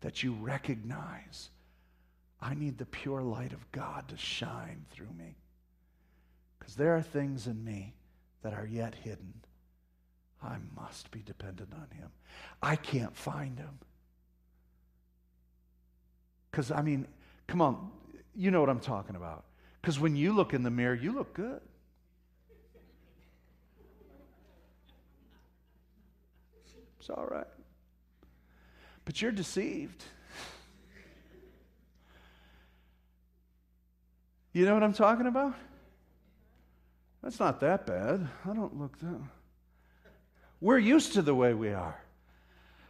that 0.00 0.22
you 0.22 0.32
recognize 0.34 1.50
I 2.40 2.54
need 2.54 2.78
the 2.78 2.86
pure 2.86 3.22
light 3.22 3.52
of 3.52 3.70
God 3.72 4.08
to 4.08 4.16
shine 4.16 4.84
through 4.90 5.12
me. 5.16 5.36
Because 6.58 6.74
there 6.74 6.96
are 6.96 7.02
things 7.02 7.46
in 7.46 7.64
me 7.64 7.94
that 8.42 8.52
are 8.52 8.66
yet 8.66 8.94
hidden. 8.94 9.34
I 10.42 10.56
must 10.76 11.10
be 11.10 11.20
dependent 11.20 11.72
on 11.72 11.88
Him. 11.96 12.10
I 12.62 12.76
can't 12.76 13.16
find 13.16 13.58
Him. 13.58 13.78
Because, 16.50 16.70
I 16.70 16.82
mean, 16.82 17.06
come 17.46 17.60
on, 17.60 17.90
you 18.34 18.50
know 18.50 18.60
what 18.60 18.70
I'm 18.70 18.80
talking 18.80 19.16
about. 19.16 19.44
Because 19.80 19.98
when 19.98 20.16
you 20.16 20.32
look 20.32 20.52
in 20.52 20.62
the 20.62 20.70
mirror, 20.70 20.94
you 20.94 21.12
look 21.12 21.32
good. 21.32 21.60
It's 26.98 27.10
all 27.10 27.26
right. 27.30 27.46
But 29.04 29.22
you're 29.22 29.30
deceived. 29.30 30.02
You 34.56 34.64
know 34.64 34.72
what 34.72 34.82
I'm 34.82 34.94
talking 34.94 35.26
about? 35.26 35.52
That's 37.22 37.38
not 37.38 37.60
that 37.60 37.84
bad. 37.84 38.26
I 38.42 38.54
don't 38.54 38.80
look 38.80 38.98
that. 39.00 39.20
We're 40.62 40.78
used 40.78 41.12
to 41.12 41.20
the 41.20 41.34
way 41.34 41.52
we 41.52 41.74
are. 41.74 42.00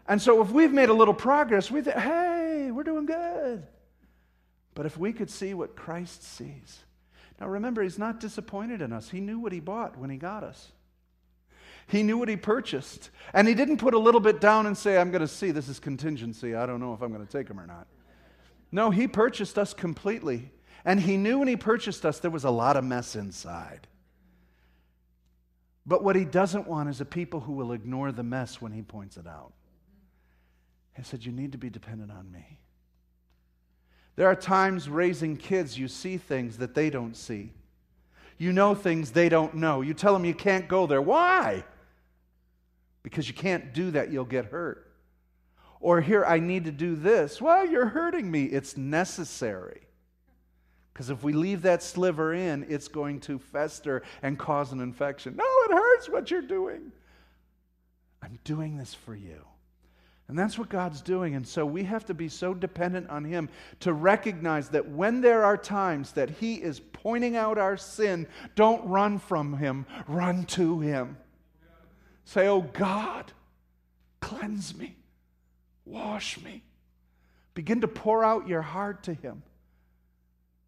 And 0.07 0.23
so 0.23 0.41
if 0.43 0.53
we've 0.53 0.73
made 0.73 0.91
a 0.91 0.95
little 0.95 1.13
progress, 1.13 1.69
we 1.69 1.81
think, 1.81 1.97
hey, 1.97 2.71
we're 2.71 2.85
doing 2.85 3.05
good. 3.05 3.67
But 4.75 4.87
if 4.87 4.97
we 4.97 5.13
could 5.13 5.29
see 5.29 5.55
what 5.55 5.75
Christ 5.75 6.23
sees. 6.23 6.85
Now 7.41 7.49
remember, 7.49 7.83
he's 7.83 7.99
not 7.99 8.21
disappointed 8.21 8.81
in 8.81 8.93
us. 8.93 9.11
He 9.11 9.19
knew 9.19 9.41
what 9.41 9.51
he 9.51 9.59
bought 9.59 9.99
when 9.99 10.09
he 10.09 10.19
got 10.19 10.45
us. 10.45 10.71
He 11.89 12.05
knew 12.05 12.17
what 12.17 12.29
he 12.29 12.37
purchased. 12.37 13.11
And 13.35 13.49
he 13.49 13.55
didn't 13.55 13.79
put 13.79 13.93
a 13.93 13.99
little 13.99 14.21
bit 14.21 14.41
down 14.41 14.67
and 14.67 14.79
say, 14.79 14.99
I'm 14.99 15.11
going 15.11 15.21
to 15.21 15.27
see, 15.27 15.51
this 15.51 15.69
is 15.69 15.81
contingency. 15.81 16.55
I 16.55 16.65
don't 16.65 16.79
know 16.79 16.95
if 16.95 17.03
I'm 17.03 17.13
going 17.13 17.27
to 17.27 17.33
take 17.33 17.51
him 17.51 17.59
or 17.59 17.67
not. 17.67 17.89
No, 18.71 18.93
he 18.93 19.09
purchased 19.09 19.59
us 19.59 19.75
completely. 19.75 20.53
And 20.87 21.01
he 21.01 21.17
knew 21.17 21.41
when 21.41 21.49
he 21.49 21.57
purchased 21.57 22.07
us 22.07 22.21
there 22.21 22.31
was 22.31 22.45
a 22.45 22.51
lot 22.51 22.77
of 22.77 22.85
mess 22.85 23.17
inside. 23.17 23.89
But 25.85 26.05
what 26.05 26.15
he 26.15 26.25
doesn't 26.25 26.69
want 26.69 26.89
is 26.89 27.01
a 27.01 27.05
people 27.05 27.41
who 27.41 27.53
will 27.53 27.73
ignore 27.73 28.13
the 28.13 28.23
mess 28.23 28.63
when 28.63 28.71
he 28.71 28.83
points 28.83 29.17
it 29.17 29.27
out. 29.27 29.53
He 30.97 31.03
said, 31.03 31.25
You 31.25 31.33
need 31.33 31.53
to 31.53 31.59
be 31.59 31.71
dependent 31.71 32.13
on 32.13 32.31
me. 32.31 32.61
There 34.15 34.29
are 34.29 34.37
times 34.37 34.89
raising 34.89 35.37
kids, 35.37 35.77
you 35.77 35.89
see 35.89 36.17
things 36.17 36.59
that 36.59 36.75
they 36.75 36.89
don't 36.89 37.17
see. 37.17 37.53
You 38.39 38.53
know 38.53 38.75
things 38.75 39.11
they 39.11 39.29
don't 39.29 39.57
know. 39.57 39.81
You 39.81 39.93
tell 39.93 40.13
them 40.13 40.25
you 40.25 40.35
can't 40.35 40.69
go 40.69 40.87
there. 40.87 41.03
Why? 41.03 41.65
Because 43.03 43.27
you 43.27 43.35
can't 43.35 43.75
do 43.75 43.91
that, 43.91 44.13
you'll 44.13 44.25
get 44.25 44.47
hurt. 44.47 44.93
Or 45.81 46.01
here, 46.01 46.25
I 46.25 46.39
need 46.39 46.65
to 46.65 46.73
do 46.73 46.95
this. 46.95 47.41
Well, 47.41 47.67
you're 47.67 47.87
hurting 47.87 48.31
me. 48.31 48.45
It's 48.45 48.77
necessary. 48.77 49.86
Because 50.97 51.11
if 51.11 51.23
we 51.23 51.35
leave 51.35 51.61
that 51.61 51.83
sliver 51.83 52.33
in, 52.33 52.65
it's 52.71 52.89
going 52.89 53.21
to 53.21 53.39
fester 53.39 54.03
and 54.23 54.39
cause 54.39 54.73
an 54.73 54.81
infection. 54.81 55.37
No, 55.37 55.45
it 55.45 55.71
hurts 55.71 56.09
what 56.09 56.31
you're 56.31 56.41
doing. 56.41 56.91
I'm 58.23 58.39
doing 58.45 58.79
this 58.79 58.95
for 58.95 59.15
you. 59.15 59.45
And 60.29 60.39
that's 60.39 60.59
what 60.59 60.71
God's 60.71 61.03
doing. 61.03 61.35
And 61.35 61.47
so 61.47 61.67
we 61.67 61.85
have 61.85 62.07
to 62.07 62.15
be 62.15 62.31
so 62.31 62.55
dependent 62.55 63.11
on 63.11 63.27
Him 63.27 63.51
to 63.81 63.93
recognize 63.93 64.71
that 64.71 64.89
when 64.89 65.21
there 65.21 65.45
are 65.45 65.59
times 65.59 66.13
that 66.13 66.31
He 66.31 66.55
is 66.55 66.81
pointing 66.81 67.37
out 67.37 67.59
our 67.59 67.77
sin, 67.77 68.27
don't 68.55 68.83
run 68.89 69.19
from 69.19 69.59
Him, 69.59 69.85
run 70.09 70.47
to 70.47 70.81
Him. 70.81 71.19
Say, 72.25 72.49
Oh 72.49 72.63
God, 72.63 73.31
cleanse 74.21 74.75
me, 74.75 74.97
wash 75.85 76.41
me. 76.41 76.63
Begin 77.53 77.83
to 77.83 77.89
pour 77.89 78.25
out 78.25 78.49
your 78.49 78.63
heart 78.63 79.03
to 79.03 79.13
Him. 79.13 79.43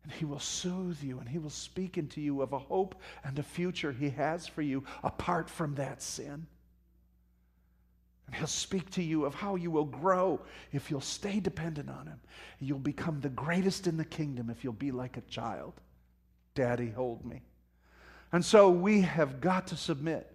And 0.08 0.16
He 0.16 0.24
will 0.24 0.38
soothe 0.38 1.02
you 1.02 1.18
and 1.18 1.28
He 1.28 1.38
will 1.38 1.50
speak 1.50 1.98
into 1.98 2.22
you 2.22 2.40
of 2.40 2.54
a 2.54 2.58
hope 2.58 2.94
and 3.24 3.38
a 3.38 3.42
future 3.42 3.92
He 3.92 4.08
has 4.10 4.46
for 4.46 4.62
you 4.62 4.82
apart 5.04 5.50
from 5.50 5.74
that 5.74 6.00
sin. 6.00 6.46
And 8.26 8.34
He'll 8.34 8.46
speak 8.46 8.90
to 8.92 9.02
you 9.02 9.26
of 9.26 9.34
how 9.34 9.56
you 9.56 9.70
will 9.70 9.84
grow 9.84 10.40
if 10.72 10.90
you'll 10.90 11.02
stay 11.02 11.40
dependent 11.40 11.90
on 11.90 12.06
Him. 12.06 12.20
You'll 12.58 12.78
become 12.78 13.20
the 13.20 13.28
greatest 13.28 13.86
in 13.86 13.98
the 13.98 14.04
kingdom 14.04 14.48
if 14.48 14.64
you'll 14.64 14.72
be 14.72 14.92
like 14.92 15.18
a 15.18 15.22
child. 15.22 15.74
Daddy, 16.54 16.88
hold 16.88 17.26
me. 17.26 17.42
And 18.32 18.42
so 18.42 18.70
we 18.70 19.02
have 19.02 19.42
got 19.42 19.66
to 19.68 19.76
submit 19.76 20.34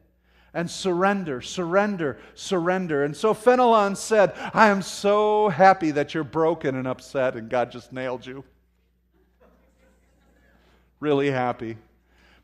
and 0.53 0.69
surrender, 0.69 1.41
surrender, 1.41 2.19
surrender. 2.35 3.05
And 3.05 3.17
so 3.17 3.33
Fenelon 3.33 3.97
said, 3.97 4.33
I 4.53 4.67
am 4.67 4.83
so 4.83 5.49
happy 5.49 5.89
that 5.91 6.13
you're 6.13 6.23
broken 6.23 6.75
and 6.75 6.87
upset 6.87 7.35
and 7.35 7.49
God 7.49 7.71
just 7.71 7.91
nailed 7.91 8.23
you 8.23 8.43
really 11.03 11.29
happy. 11.29 11.77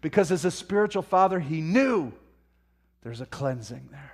Because 0.02 0.32
as 0.32 0.46
a 0.46 0.52
spiritual 0.52 1.02
father, 1.02 1.40
he 1.40 1.62
knew 1.62 2.12
there's 3.02 3.22
a 3.22 3.26
cleansing 3.26 3.90
there. 3.92 4.14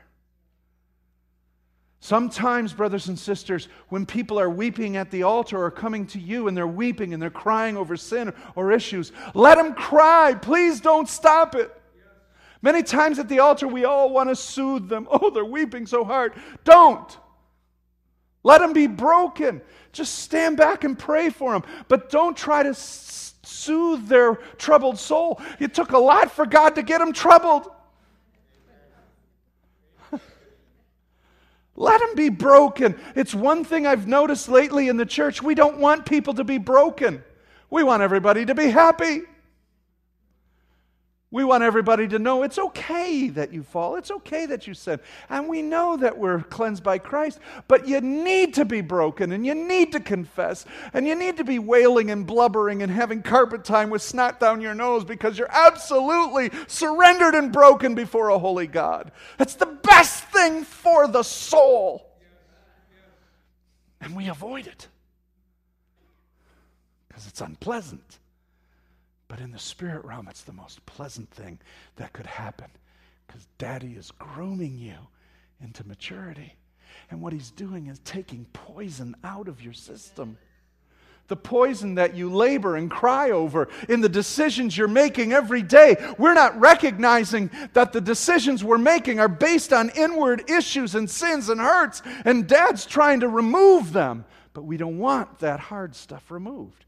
Sometimes, 1.99 2.71
brothers 2.71 3.07
and 3.07 3.17
sisters, 3.17 3.67
when 3.89 4.05
people 4.05 4.39
are 4.39 4.49
weeping 4.49 4.95
at 4.95 5.09
the 5.09 5.23
altar 5.23 5.61
or 5.61 5.71
coming 5.71 6.05
to 6.07 6.19
you 6.19 6.47
and 6.47 6.55
they're 6.55 6.67
weeping 6.67 7.13
and 7.13 7.21
they're 7.21 7.31
crying 7.31 7.75
over 7.75 7.97
sin 7.97 8.31
or 8.55 8.71
issues, 8.71 9.11
let 9.33 9.57
them 9.57 9.73
cry. 9.73 10.35
Please 10.39 10.79
don't 10.79 11.09
stop 11.09 11.55
it. 11.55 11.75
Many 12.61 12.83
times 12.83 13.17
at 13.17 13.27
the 13.27 13.39
altar, 13.39 13.67
we 13.67 13.85
all 13.85 14.11
want 14.11 14.29
to 14.29 14.35
soothe 14.35 14.87
them. 14.87 15.07
Oh, 15.11 15.31
they're 15.31 15.43
weeping 15.43 15.87
so 15.87 16.03
hard. 16.03 16.33
Don't. 16.63 17.17
Let 18.43 18.59
them 18.59 18.73
be 18.73 18.85
broken. 18.85 19.61
Just 19.91 20.19
stand 20.19 20.57
back 20.57 20.83
and 20.83 20.97
pray 20.97 21.31
for 21.31 21.53
them. 21.53 21.63
But 21.87 22.11
don't 22.11 22.37
try 22.37 22.61
to 22.61 22.75
soothe 23.55 24.07
their 24.07 24.35
troubled 24.57 24.99
soul. 24.99 25.41
It 25.59 25.73
took 25.73 25.91
a 25.91 25.97
lot 25.97 26.31
for 26.31 26.45
God 26.45 26.75
to 26.75 26.83
get 26.83 26.99
them 26.99 27.13
troubled. 27.13 27.67
Let 31.75 31.99
them 31.99 32.15
be 32.15 32.29
broken. 32.29 32.99
It's 33.15 33.33
one 33.33 33.63
thing 33.63 33.87
I've 33.87 34.07
noticed 34.07 34.49
lately 34.49 34.87
in 34.87 34.97
the 34.97 35.05
church. 35.05 35.41
We 35.41 35.55
don't 35.55 35.79
want 35.79 36.05
people 36.05 36.33
to 36.35 36.43
be 36.43 36.57
broken, 36.57 37.23
we 37.69 37.83
want 37.83 38.03
everybody 38.03 38.45
to 38.45 38.55
be 38.55 38.69
happy. 38.69 39.21
We 41.35 41.43
want 41.43 41.63
everybody 41.63 42.07
to 42.07 42.17
know 42.17 42.43
it's 42.43 42.57
okay 42.57 43.27
that 43.27 43.51
you 43.51 43.61
fall. 43.61 43.97
It's 43.97 44.09
okay 44.09 44.45
that 44.45 44.67
you 44.67 44.73
sin. 44.73 45.01
And 45.29 45.49
we 45.49 45.61
know 45.61 45.97
that 45.97 46.17
we're 46.17 46.43
cleansed 46.43 46.81
by 46.81 46.97
Christ, 46.97 47.39
but 47.67 47.89
you 47.89 47.99
need 47.99 48.53
to 48.53 48.63
be 48.63 48.79
broken 48.79 49.33
and 49.33 49.45
you 49.45 49.53
need 49.53 49.91
to 49.91 49.99
confess 49.99 50.63
and 50.93 51.05
you 51.05 51.13
need 51.13 51.35
to 51.35 51.43
be 51.43 51.59
wailing 51.59 52.09
and 52.09 52.25
blubbering 52.25 52.81
and 52.81 52.89
having 52.89 53.21
carpet 53.21 53.65
time 53.65 53.89
with 53.89 54.01
snot 54.01 54.39
down 54.39 54.61
your 54.61 54.73
nose 54.73 55.03
because 55.03 55.37
you're 55.37 55.51
absolutely 55.51 56.51
surrendered 56.67 57.35
and 57.35 57.51
broken 57.51 57.95
before 57.95 58.29
a 58.29 58.39
holy 58.39 58.67
God. 58.67 59.11
That's 59.37 59.55
the 59.55 59.65
best 59.65 60.23
thing 60.29 60.63
for 60.63 61.05
the 61.05 61.23
soul. 61.23 62.13
And 63.99 64.15
we 64.15 64.29
avoid 64.29 64.67
it 64.67 64.87
because 67.09 67.27
it's 67.27 67.41
unpleasant. 67.41 68.19
But 69.35 69.43
in 69.43 69.51
the 69.51 69.59
spirit 69.59 70.05
realm, 70.05 70.29
it's 70.29 70.43
the 70.43 70.53
most 70.53 70.85
pleasant 70.85 71.29
thing 71.29 71.59
that 71.97 72.13
could 72.13 72.25
happen 72.25 72.69
because 73.27 73.45
daddy 73.57 73.91
is 73.91 74.11
grooming 74.11 74.77
you 74.77 74.95
into 75.61 75.85
maturity. 75.85 76.53
And 77.11 77.21
what 77.21 77.33
he's 77.33 77.51
doing 77.51 77.87
is 77.87 77.99
taking 78.05 78.45
poison 78.53 79.13
out 79.25 79.49
of 79.49 79.61
your 79.61 79.73
system. 79.73 80.37
The 81.27 81.35
poison 81.35 81.95
that 81.95 82.15
you 82.15 82.29
labor 82.29 82.77
and 82.77 82.89
cry 82.89 83.31
over 83.31 83.67
in 83.89 83.99
the 83.99 84.07
decisions 84.07 84.77
you're 84.77 84.87
making 84.87 85.33
every 85.33 85.63
day. 85.63 85.97
We're 86.17 86.33
not 86.33 86.57
recognizing 86.57 87.51
that 87.73 87.91
the 87.91 87.99
decisions 87.99 88.63
we're 88.63 88.77
making 88.77 89.19
are 89.19 89.27
based 89.27 89.73
on 89.73 89.89
inward 89.97 90.49
issues 90.49 90.95
and 90.95 91.09
sins 91.09 91.49
and 91.49 91.59
hurts, 91.59 92.01
and 92.23 92.47
dad's 92.47 92.85
trying 92.85 93.19
to 93.19 93.27
remove 93.27 93.91
them. 93.91 94.23
But 94.53 94.63
we 94.63 94.77
don't 94.77 94.97
want 94.97 95.39
that 95.39 95.59
hard 95.59 95.93
stuff 95.93 96.31
removed 96.31 96.84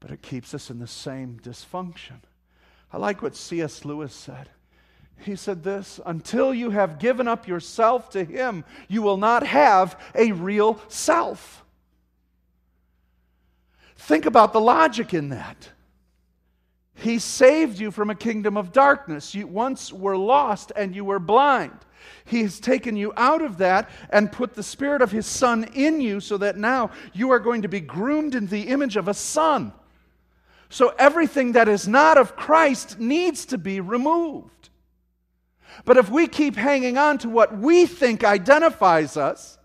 but 0.00 0.10
it 0.10 0.22
keeps 0.22 0.54
us 0.54 0.70
in 0.70 0.78
the 0.78 0.86
same 0.86 1.38
dysfunction. 1.42 2.20
I 2.92 2.96
like 2.96 3.22
what 3.22 3.36
C.S. 3.36 3.84
Lewis 3.84 4.14
said. 4.14 4.48
He 5.20 5.36
said 5.36 5.64
this 5.64 6.00
until 6.06 6.54
you 6.54 6.70
have 6.70 6.98
given 6.98 7.26
up 7.26 7.48
yourself 7.48 8.10
to 8.10 8.24
Him, 8.24 8.64
you 8.86 9.02
will 9.02 9.16
not 9.16 9.44
have 9.44 10.00
a 10.14 10.32
real 10.32 10.80
self. 10.88 11.64
Think 13.96 14.26
about 14.26 14.52
the 14.52 14.60
logic 14.60 15.12
in 15.12 15.30
that. 15.30 15.70
He 16.94 17.18
saved 17.18 17.78
you 17.78 17.90
from 17.90 18.10
a 18.10 18.14
kingdom 18.14 18.56
of 18.56 18.72
darkness. 18.72 19.34
You 19.34 19.46
once 19.46 19.92
were 19.92 20.16
lost 20.16 20.72
and 20.74 20.94
you 20.94 21.04
were 21.04 21.18
blind. 21.18 21.78
He 22.24 22.42
has 22.42 22.60
taken 22.60 22.96
you 22.96 23.12
out 23.16 23.42
of 23.42 23.58
that 23.58 23.88
and 24.10 24.30
put 24.30 24.54
the 24.54 24.62
Spirit 24.62 25.02
of 25.02 25.12
His 25.12 25.26
Son 25.26 25.64
in 25.74 26.00
you 26.00 26.20
so 26.20 26.38
that 26.38 26.56
now 26.56 26.90
you 27.12 27.30
are 27.30 27.38
going 27.38 27.62
to 27.62 27.68
be 27.68 27.80
groomed 27.80 28.34
in 28.34 28.46
the 28.46 28.68
image 28.68 28.96
of 28.96 29.08
a 29.08 29.14
son. 29.14 29.72
So 30.68 30.94
everything 30.98 31.52
that 31.52 31.68
is 31.68 31.88
not 31.88 32.18
of 32.18 32.36
Christ 32.36 32.98
needs 32.98 33.46
to 33.46 33.58
be 33.58 33.80
removed. 33.80 34.68
But 35.84 35.96
if 35.96 36.10
we 36.10 36.26
keep 36.26 36.56
hanging 36.56 36.98
on 36.98 37.18
to 37.18 37.28
what 37.28 37.56
we 37.56 37.86
think 37.86 38.24
identifies 38.24 39.16
us, 39.16 39.58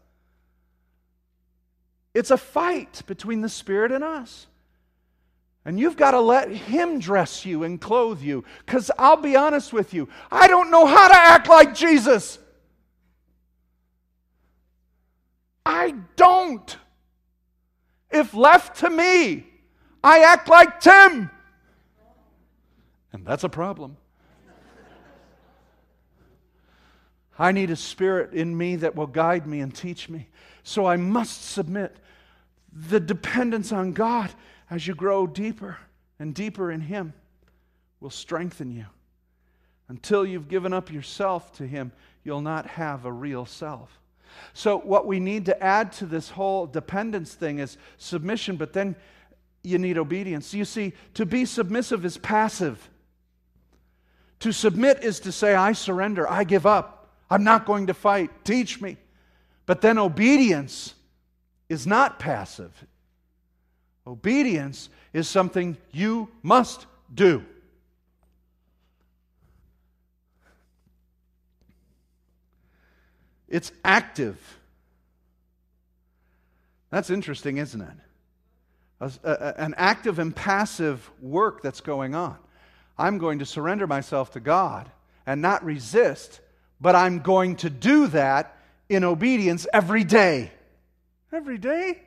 it's 2.14 2.32
a 2.32 2.38
fight 2.38 3.02
between 3.08 3.42
the 3.42 3.50
Spirit 3.50 3.92
and 3.92 4.04
us. 4.04 4.48
And 5.66 5.80
you've 5.80 5.98
got 5.98 6.12
to 6.12 6.20
let 6.20 6.50
Him 6.50 7.00
dress 7.00 7.46
you 7.46 7.64
and 7.64 7.80
clothe 7.80 8.22
you. 8.22 8.44
Because 8.66 8.92
I'll 8.98 9.18
be 9.18 9.36
honest 9.36 9.74
with 9.74 9.94
you, 9.94 10.10
I 10.32 10.48
don't 10.48 10.70
know 10.70 10.86
how 10.86 11.08
to 11.08 11.16
act 11.16 11.48
like 11.48 11.74
Jesus. 11.74 12.38
I 15.66 15.96
don't. 16.16 16.78
If 18.12 18.34
left 18.34 18.80
to 18.80 18.90
me, 18.90 19.48
I 20.04 20.20
act 20.20 20.50
like 20.50 20.82
Tim. 20.82 21.30
And 23.14 23.26
that's 23.26 23.44
a 23.44 23.50
problem. 23.50 23.98
I 27.38 27.52
need 27.52 27.72
a 27.72 27.76
spirit 27.76 28.34
in 28.34 28.56
me 28.56 28.76
that 28.78 28.96
will 28.96 29.08
guide 29.08 29.48
me 29.48 29.62
and 29.62 29.74
teach 29.74 30.10
me. 30.10 30.28
So 30.64 30.86
I 30.86 30.98
must 30.98 31.46
submit. 31.46 31.96
The 32.72 33.00
dependence 33.00 33.72
on 33.72 33.94
God 33.94 34.32
as 34.70 34.88
you 34.88 34.96
grow 34.96 35.28
deeper 35.28 35.78
and 36.20 36.34
deeper 36.34 36.72
in 36.72 36.82
Him 36.82 37.14
will 38.00 38.10
strengthen 38.10 38.72
you. 38.72 38.86
Until 39.88 40.26
you've 40.26 40.48
given 40.48 40.74
up 40.74 40.92
yourself 40.92 41.54
to 41.58 41.68
Him, 41.68 41.92
you'll 42.24 42.42
not 42.42 42.66
have 42.68 43.06
a 43.06 43.12
real 43.12 43.46
self. 43.46 44.00
So, 44.54 44.80
what 44.80 45.06
we 45.06 45.20
need 45.20 45.46
to 45.46 45.64
add 45.64 45.92
to 45.94 46.08
this 46.08 46.32
whole 46.32 46.66
dependence 46.66 47.34
thing 47.34 47.60
is 47.60 47.78
submission, 47.98 48.56
but 48.56 48.74
then 48.74 48.96
you 49.64 49.78
need 49.78 49.98
obedience. 49.98 50.54
You 50.54 50.66
see, 50.66 50.94
to 51.14 51.26
be 51.26 51.46
submissive 51.46 52.06
is 52.06 52.18
passive. 52.18 52.90
To 54.40 54.52
submit 54.52 55.04
is 55.04 55.22
to 55.22 55.32
say, 55.32 55.56
I 55.56 55.72
surrender, 55.72 56.30
I 56.30 56.44
give 56.44 56.66
up, 56.66 57.10
I'm 57.30 57.44
not 57.44 57.66
going 57.66 57.88
to 57.88 57.94
fight, 57.94 58.44
teach 58.44 58.82
me. 58.82 58.98
But 59.66 59.82
then 59.82 59.98
obedience 59.98 60.94
is 61.70 61.88
not 61.88 62.20
passive. 62.20 62.72
Obedience 64.06 64.90
is 65.14 65.30
something 65.30 65.78
you 65.92 66.30
must 66.42 66.86
do. 67.14 67.46
It's 73.48 73.72
active. 73.86 74.38
That's 76.90 77.10
interesting, 77.10 77.58
isn't 77.58 77.82
it? 77.82 78.03
A, 79.04 79.12
a, 79.24 79.62
an 79.62 79.74
active 79.78 80.20
and 80.20 80.36
passive 80.36 81.10
work 81.22 81.62
that's 81.62 81.82
going 81.82 82.16
on. 82.16 82.38
I'm 82.98 83.18
going 83.18 83.40
to 83.40 83.46
surrender 83.46 83.88
myself 83.88 84.32
to 84.34 84.40
God 84.40 84.90
and 85.26 85.42
not 85.42 85.64
resist, 85.64 86.40
but 86.80 86.96
I'm 86.96 87.20
going 87.20 87.56
to 87.58 87.70
do 87.70 88.08
that 88.08 88.58
in 88.90 89.04
obedience 89.04 89.66
every 89.74 90.04
day. 90.04 90.52
Every 91.32 91.58
day? 91.58 92.02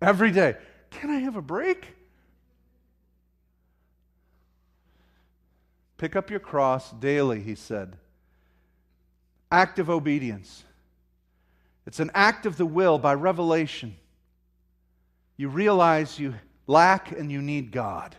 Every 0.00 0.30
day. 0.30 0.56
Can 0.90 1.10
I 1.10 1.18
have 1.18 1.36
a 1.36 1.42
break? 1.42 1.88
Pick 5.98 6.16
up 6.16 6.30
your 6.30 6.40
cross 6.40 6.90
daily, 6.92 7.40
he 7.40 7.54
said. 7.54 7.96
Active 9.50 9.88
obedience. 9.90 10.64
It's 11.86 12.00
an 12.00 12.10
act 12.14 12.46
of 12.46 12.56
the 12.56 12.66
will 12.66 12.98
by 12.98 13.14
revelation 13.14 13.96
you 15.42 15.48
realize 15.48 16.20
you 16.20 16.32
lack 16.68 17.10
and 17.10 17.32
you 17.32 17.42
need 17.42 17.72
God. 17.72 18.14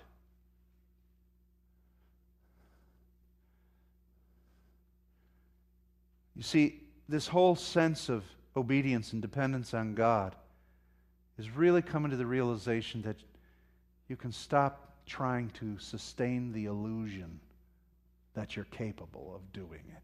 You 6.36 6.44
see, 6.44 6.82
this 7.08 7.26
whole 7.26 7.56
sense 7.56 8.10
of 8.10 8.26
obedience 8.58 9.14
and 9.14 9.22
dependence 9.22 9.74
on 9.74 9.96
God 9.96 10.36
is 11.40 11.50
really 11.50 11.82
coming 11.82 12.12
to 12.12 12.18
the 12.18 12.26
realization 12.26 13.02
that 13.04 13.16
you 14.10 14.18
can 14.18 14.34
stop 14.34 14.98
trying 15.06 15.50
to 15.52 15.80
sustain 15.80 16.52
the 16.52 16.66
illusion 16.66 17.40
that 18.34 18.58
you're 18.58 18.66
capable 18.66 19.32
of 19.34 19.54
doing 19.54 19.86
it. 19.88 20.04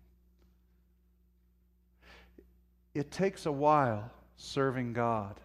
It 2.97 3.11
takes 3.11 3.45
a 3.45 3.51
while 3.51 4.09
serving 4.37 4.93
God 4.93 5.37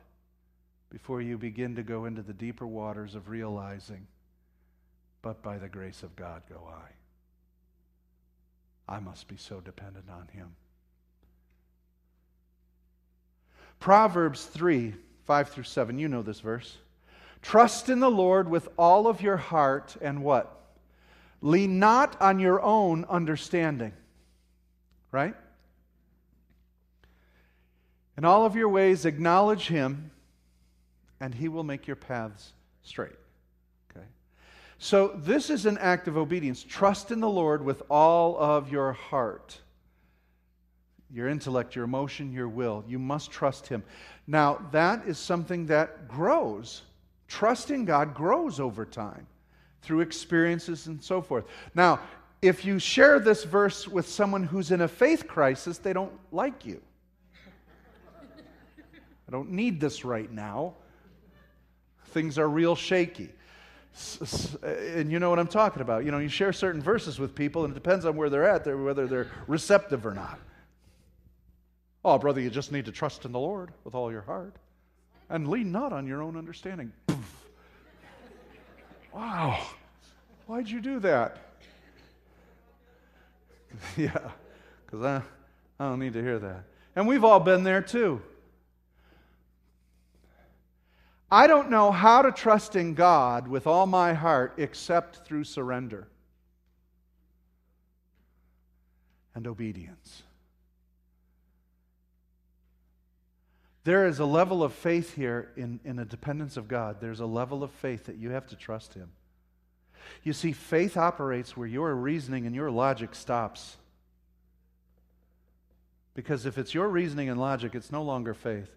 before 0.94 1.20
you 1.20 1.36
begin 1.36 1.74
to 1.74 1.82
go 1.82 2.04
into 2.04 2.22
the 2.22 2.32
deeper 2.32 2.68
waters 2.68 3.16
of 3.16 3.28
realizing, 3.28 4.06
but 5.22 5.42
by 5.42 5.58
the 5.58 5.68
grace 5.68 6.04
of 6.04 6.14
God 6.14 6.42
go 6.48 6.68
I. 8.88 8.94
I 8.94 9.00
must 9.00 9.26
be 9.26 9.36
so 9.36 9.58
dependent 9.58 10.04
on 10.08 10.28
Him. 10.28 10.54
Proverbs 13.80 14.44
3 14.44 14.94
5 15.26 15.48
through 15.48 15.64
7. 15.64 15.98
You 15.98 16.06
know 16.06 16.22
this 16.22 16.38
verse. 16.38 16.76
Trust 17.42 17.88
in 17.88 17.98
the 17.98 18.08
Lord 18.08 18.48
with 18.48 18.68
all 18.78 19.08
of 19.08 19.20
your 19.20 19.38
heart 19.38 19.96
and 20.00 20.22
what? 20.22 20.60
Lean 21.40 21.80
not 21.80 22.20
on 22.20 22.38
your 22.38 22.62
own 22.62 23.04
understanding. 23.06 23.94
Right? 25.10 25.34
In 28.16 28.24
all 28.24 28.46
of 28.46 28.54
your 28.54 28.68
ways, 28.68 29.04
acknowledge 29.04 29.66
Him 29.66 30.12
and 31.20 31.34
he 31.34 31.48
will 31.48 31.64
make 31.64 31.86
your 31.86 31.96
paths 31.96 32.52
straight. 32.82 33.16
Okay? 33.90 34.06
So, 34.78 35.08
this 35.16 35.50
is 35.50 35.66
an 35.66 35.78
act 35.78 36.08
of 36.08 36.16
obedience. 36.16 36.62
Trust 36.62 37.10
in 37.10 37.20
the 37.20 37.30
Lord 37.30 37.64
with 37.64 37.82
all 37.90 38.36
of 38.38 38.70
your 38.70 38.92
heart. 38.92 39.58
your 41.12 41.28
intellect, 41.28 41.76
your 41.76 41.84
emotion, 41.84 42.32
your 42.32 42.48
will. 42.48 42.84
You 42.88 42.98
must 42.98 43.30
trust 43.30 43.68
Him. 43.68 43.84
Now, 44.26 44.66
that 44.72 45.06
is 45.06 45.16
something 45.16 45.66
that 45.66 46.08
grows. 46.08 46.82
Trusting 47.28 47.84
God 47.84 48.14
grows 48.14 48.58
over 48.58 48.84
time 48.84 49.26
through 49.82 50.00
experiences 50.00 50.86
and 50.88 51.02
so 51.02 51.22
forth. 51.22 51.44
Now, 51.74 52.00
if 52.42 52.64
you 52.64 52.78
share 52.78 53.20
this 53.20 53.44
verse 53.44 53.86
with 53.86 54.08
someone 54.08 54.42
who's 54.42 54.70
in 54.70 54.80
a 54.80 54.88
faith 54.88 55.28
crisis, 55.28 55.78
they 55.78 55.92
don't 55.92 56.12
like 56.32 56.66
you. 56.66 56.82
I 59.26 59.30
don't 59.30 59.50
need 59.50 59.80
this 59.80 60.04
right 60.04 60.30
now. 60.30 60.74
Things 62.14 62.38
are 62.38 62.48
real 62.48 62.76
shaky. 62.76 63.28
And 64.62 65.10
you 65.10 65.18
know 65.18 65.30
what 65.30 65.40
I'm 65.40 65.48
talking 65.48 65.82
about. 65.82 66.04
You 66.04 66.12
know, 66.12 66.18
you 66.18 66.28
share 66.28 66.52
certain 66.52 66.80
verses 66.80 67.18
with 67.18 67.34
people, 67.34 67.64
and 67.64 67.72
it 67.72 67.74
depends 67.74 68.04
on 68.04 68.14
where 68.14 68.30
they're 68.30 68.48
at, 68.48 68.64
whether 68.66 69.08
they're 69.08 69.26
receptive 69.48 70.06
or 70.06 70.14
not. 70.14 70.38
Oh, 72.04 72.16
brother, 72.16 72.40
you 72.40 72.50
just 72.50 72.70
need 72.70 72.84
to 72.84 72.92
trust 72.92 73.24
in 73.24 73.32
the 73.32 73.40
Lord 73.40 73.72
with 73.82 73.96
all 73.96 74.12
your 74.12 74.20
heart 74.20 74.54
and 75.28 75.48
lean 75.48 75.72
not 75.72 75.92
on 75.92 76.06
your 76.06 76.22
own 76.22 76.36
understanding. 76.36 76.92
wow. 79.12 79.58
Why'd 80.46 80.68
you 80.68 80.80
do 80.80 81.00
that? 81.00 81.38
yeah, 83.96 84.16
because 84.86 85.04
I, 85.04 85.22
I 85.80 85.88
don't 85.88 85.98
need 85.98 86.12
to 86.12 86.22
hear 86.22 86.38
that. 86.38 86.62
And 86.94 87.08
we've 87.08 87.24
all 87.24 87.40
been 87.40 87.64
there 87.64 87.82
too. 87.82 88.22
I 91.30 91.46
don't 91.46 91.70
know 91.70 91.90
how 91.90 92.22
to 92.22 92.30
trust 92.30 92.76
in 92.76 92.94
God 92.94 93.48
with 93.48 93.66
all 93.66 93.86
my 93.86 94.14
heart 94.14 94.54
except 94.56 95.26
through 95.26 95.44
surrender 95.44 96.06
and 99.34 99.46
obedience. 99.46 100.22
There 103.84 104.06
is 104.06 104.18
a 104.18 104.24
level 104.24 104.62
of 104.62 104.72
faith 104.72 105.14
here 105.14 105.50
in, 105.56 105.78
in 105.84 105.98
a 105.98 106.04
dependence 106.04 106.56
of 106.56 106.68
God. 106.68 106.96
There's 107.00 107.20
a 107.20 107.26
level 107.26 107.62
of 107.62 107.70
faith 107.70 108.04
that 108.06 108.16
you 108.16 108.30
have 108.30 108.46
to 108.46 108.56
trust 108.56 108.94
Him. 108.94 109.10
You 110.22 110.32
see, 110.32 110.52
faith 110.52 110.96
operates 110.96 111.56
where 111.56 111.66
your 111.66 111.94
reasoning 111.94 112.46
and 112.46 112.54
your 112.54 112.70
logic 112.70 113.14
stops. 113.14 113.76
Because 116.14 116.46
if 116.46 116.56
it's 116.56 116.72
your 116.72 116.88
reasoning 116.88 117.28
and 117.28 117.38
logic, 117.38 117.74
it's 117.74 117.92
no 117.92 118.02
longer 118.02 118.32
faith. 118.32 118.70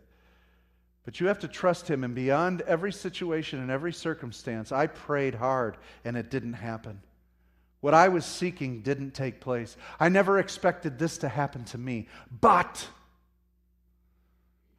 But 1.08 1.22
you 1.22 1.28
have 1.28 1.40
to 1.40 1.48
trust 1.48 1.90
Him, 1.90 2.04
and 2.04 2.14
beyond 2.14 2.60
every 2.64 2.92
situation 2.92 3.62
and 3.62 3.72
every 3.72 3.94
circumstance, 3.94 4.74
I 4.74 4.88
prayed 4.88 5.36
hard 5.36 5.78
and 6.04 6.18
it 6.18 6.30
didn't 6.30 6.52
happen. 6.52 7.00
What 7.80 7.94
I 7.94 8.10
was 8.10 8.26
seeking 8.26 8.82
didn't 8.82 9.12
take 9.12 9.40
place. 9.40 9.78
I 10.02 10.10
never 10.10 10.38
expected 10.38 11.00
this 11.00 11.18
to 11.20 11.30
happen 11.30 11.64
to 11.64 11.78
me. 11.78 12.10
But 12.42 12.86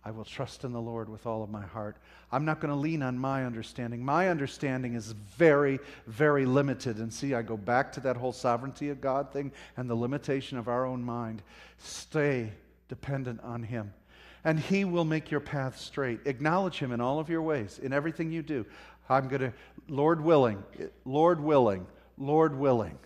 I 0.04 0.10
will 0.10 0.26
trust 0.26 0.64
in 0.64 0.72
the 0.72 0.82
Lord 0.82 1.08
with 1.08 1.26
all 1.26 1.42
of 1.42 1.48
my 1.48 1.64
heart. 1.64 1.96
I'm 2.30 2.44
not 2.44 2.60
going 2.60 2.74
to 2.74 2.78
lean 2.78 3.02
on 3.02 3.18
my 3.18 3.46
understanding. 3.46 4.04
My 4.04 4.28
understanding 4.28 4.96
is 4.96 5.12
very, 5.12 5.78
very 6.06 6.44
limited. 6.44 6.98
And 6.98 7.10
see, 7.10 7.32
I 7.32 7.40
go 7.40 7.56
back 7.56 7.90
to 7.92 8.00
that 8.00 8.18
whole 8.18 8.34
sovereignty 8.34 8.90
of 8.90 9.00
God 9.00 9.32
thing 9.32 9.50
and 9.78 9.88
the 9.88 9.94
limitation 9.94 10.58
of 10.58 10.68
our 10.68 10.84
own 10.84 11.02
mind. 11.02 11.40
Stay 11.78 12.52
dependent 12.90 13.40
on 13.40 13.62
Him. 13.62 13.94
And 14.44 14.58
He 14.58 14.84
will 14.84 15.04
make 15.04 15.30
your 15.30 15.40
path 15.40 15.78
straight. 15.78 16.20
Acknowledge 16.26 16.78
Him 16.78 16.92
in 16.92 17.00
all 17.00 17.18
of 17.18 17.28
your 17.28 17.42
ways, 17.42 17.78
in 17.82 17.92
everything 17.92 18.30
you 18.30 18.42
do. 18.42 18.66
I'm 19.08 19.28
going 19.28 19.40
to, 19.40 19.52
Lord 19.88 20.22
willing, 20.22 20.62
Lord 21.04 21.40
willing, 21.40 21.86
Lord 22.18 22.58
willing, 22.58 22.98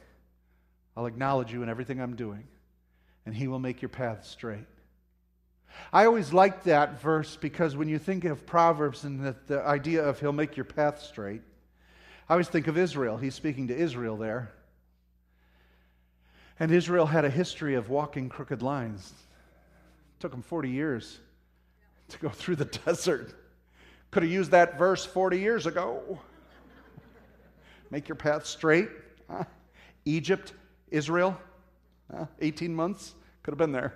I'll 0.97 1.07
acknowledge 1.07 1.53
you 1.53 1.63
in 1.63 1.69
everything 1.69 2.01
I'm 2.01 2.17
doing. 2.17 2.47
And 3.25 3.35
He 3.35 3.49
will 3.49 3.59
make 3.59 3.83
your 3.83 3.89
path 3.89 4.27
straight. 4.27 4.67
I 5.93 6.05
always 6.05 6.33
like 6.33 6.65
that 6.65 7.01
verse 7.01 7.37
because 7.37 7.77
when 7.77 7.89
you 7.89 7.99
think 7.99 8.25
of 8.25 8.45
Proverbs 8.45 9.05
and 9.05 9.25
the, 9.25 9.37
the 9.47 9.63
idea 9.63 10.05
of 10.05 10.21
He'll 10.21 10.33
make 10.33 10.57
your 10.57 10.65
path 10.65 11.01
straight, 11.01 11.43
I 12.29 12.35
always 12.35 12.49
think 12.49 12.67
of 12.67 12.77
Israel. 12.77 13.17
He's 13.17 13.35
speaking 13.35 13.69
to 13.69 13.77
Israel 13.77 14.17
there. 14.17 14.53
And 16.61 16.71
Israel 16.71 17.07
had 17.07 17.25
a 17.25 17.31
history 17.31 17.75
of 17.75 17.89
walking 17.89 18.29
crooked 18.29 18.63
lines. 18.63 19.13
Took 20.23 20.31
them 20.31 20.43
40 20.43 20.71
years 20.71 21.19
to 22.11 22.19
go 22.21 22.29
through 22.29 22.55
the 22.55 22.65
desert. 22.87 23.35
Could 24.13 24.23
have 24.23 24.31
used 24.31 24.53
that 24.53 24.79
verse 24.79 25.05
40 25.05 25.41
years 25.41 25.67
ago. 25.67 26.21
Make 27.91 28.09
your 28.09 28.15
path 28.15 28.47
straight. 28.47 28.89
Huh? 29.29 29.43
Egypt, 30.05 30.53
Israel, 30.93 31.37
huh? 32.09 32.27
18 32.41 32.73
months. 32.73 33.17
Could 33.43 33.51
have 33.51 33.59
been 33.59 33.73
there. 33.73 33.95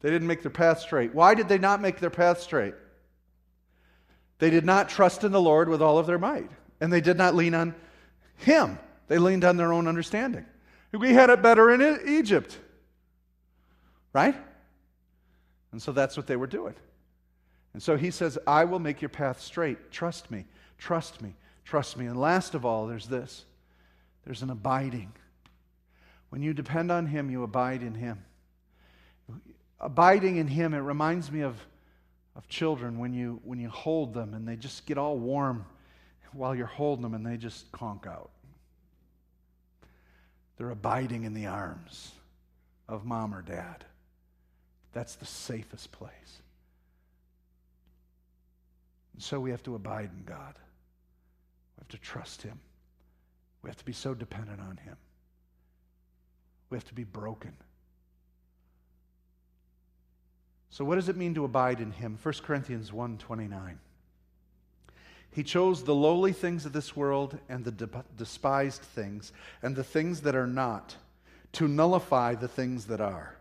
They 0.00 0.10
didn't 0.10 0.26
make 0.26 0.42
their 0.42 0.50
path 0.50 0.80
straight. 0.80 1.14
Why 1.14 1.32
did 1.36 1.48
they 1.48 1.58
not 1.58 1.80
make 1.80 2.00
their 2.00 2.10
path 2.10 2.40
straight? 2.40 2.74
They 4.40 4.50
did 4.50 4.64
not 4.64 4.88
trust 4.88 5.22
in 5.22 5.30
the 5.30 5.40
Lord 5.40 5.68
with 5.68 5.80
all 5.80 5.98
of 5.98 6.08
their 6.08 6.18
might, 6.18 6.50
and 6.80 6.92
they 6.92 7.00
did 7.00 7.16
not 7.16 7.36
lean 7.36 7.54
on 7.54 7.72
Him. 8.38 8.80
They 9.06 9.18
leaned 9.18 9.44
on 9.44 9.58
their 9.58 9.72
own 9.72 9.86
understanding. 9.86 10.44
We 10.90 11.12
had 11.12 11.30
it 11.30 11.40
better 11.40 11.70
in 11.70 12.00
Egypt, 12.04 12.58
right? 14.12 14.34
And 15.72 15.80
so 15.80 15.92
that's 15.92 16.16
what 16.16 16.26
they 16.26 16.36
were 16.36 16.46
doing. 16.46 16.74
And 17.74 17.82
so 17.82 17.96
he 17.96 18.10
says, 18.10 18.38
I 18.46 18.64
will 18.64 18.78
make 18.78 19.02
your 19.02 19.08
path 19.10 19.40
straight. 19.40 19.90
Trust 19.90 20.30
me, 20.30 20.46
trust 20.78 21.20
me, 21.20 21.34
trust 21.64 21.96
me. 21.96 22.06
And 22.06 22.18
last 22.18 22.54
of 22.54 22.64
all, 22.64 22.86
there's 22.86 23.06
this 23.06 23.44
there's 24.24 24.42
an 24.42 24.50
abiding. 24.50 25.12
When 26.30 26.42
you 26.42 26.52
depend 26.52 26.92
on 26.92 27.06
him, 27.06 27.30
you 27.30 27.42
abide 27.42 27.82
in 27.82 27.94
him 27.94 28.24
abiding 29.80 30.36
in 30.36 30.46
Him, 30.46 30.74
it 30.74 30.78
reminds 30.78 31.30
me 31.30 31.42
of, 31.42 31.56
of 32.36 32.48
children 32.48 32.98
when 32.98 33.12
you, 33.12 33.40
when 33.44 33.58
you 33.58 33.68
hold 33.68 34.14
them 34.14 34.34
and 34.34 34.46
they 34.46 34.56
just 34.56 34.86
get 34.86 34.98
all 34.98 35.18
warm 35.18 35.64
while 36.32 36.54
you're 36.54 36.66
holding 36.66 37.02
them 37.02 37.14
and 37.14 37.24
they 37.24 37.36
just 37.36 37.70
conk 37.72 38.06
out. 38.06 38.30
They're 40.56 40.70
abiding 40.70 41.24
in 41.24 41.34
the 41.34 41.46
arms 41.46 42.10
of 42.88 43.04
mom 43.04 43.34
or 43.34 43.42
dad. 43.42 43.84
That's 44.92 45.16
the 45.16 45.26
safest 45.26 45.92
place. 45.92 46.12
And 49.14 49.22
so 49.22 49.40
we 49.40 49.50
have 49.50 49.62
to 49.64 49.74
abide 49.74 50.10
in 50.16 50.24
God. 50.24 50.54
We 51.76 51.80
have 51.80 51.88
to 51.88 51.98
trust 51.98 52.42
Him. 52.42 52.58
We 53.62 53.70
have 53.70 53.76
to 53.76 53.84
be 53.84 53.92
so 53.92 54.14
dependent 54.14 54.60
on 54.60 54.76
Him. 54.78 54.96
We 56.70 56.76
have 56.76 56.86
to 56.86 56.94
be 56.94 57.04
broken. 57.04 57.52
So 60.70 60.84
what 60.84 60.96
does 60.96 61.08
it 61.08 61.16
mean 61.16 61.34
to 61.34 61.44
abide 61.44 61.80
in 61.80 61.92
him? 61.92 62.18
1 62.22 62.34
Corinthians 62.42 62.92
1:29. 62.92 63.78
He 65.30 65.42
chose 65.42 65.82
the 65.82 65.94
lowly 65.94 66.32
things 66.32 66.66
of 66.66 66.72
this 66.72 66.96
world 66.96 67.38
and 67.48 67.64
the 67.64 67.70
de- 67.70 68.04
despised 68.16 68.82
things 68.82 69.32
and 69.62 69.76
the 69.76 69.84
things 69.84 70.22
that 70.22 70.34
are 70.34 70.46
not 70.46 70.96
to 71.52 71.68
nullify 71.68 72.34
the 72.34 72.48
things 72.48 72.86
that 72.86 73.00
are, 73.00 73.37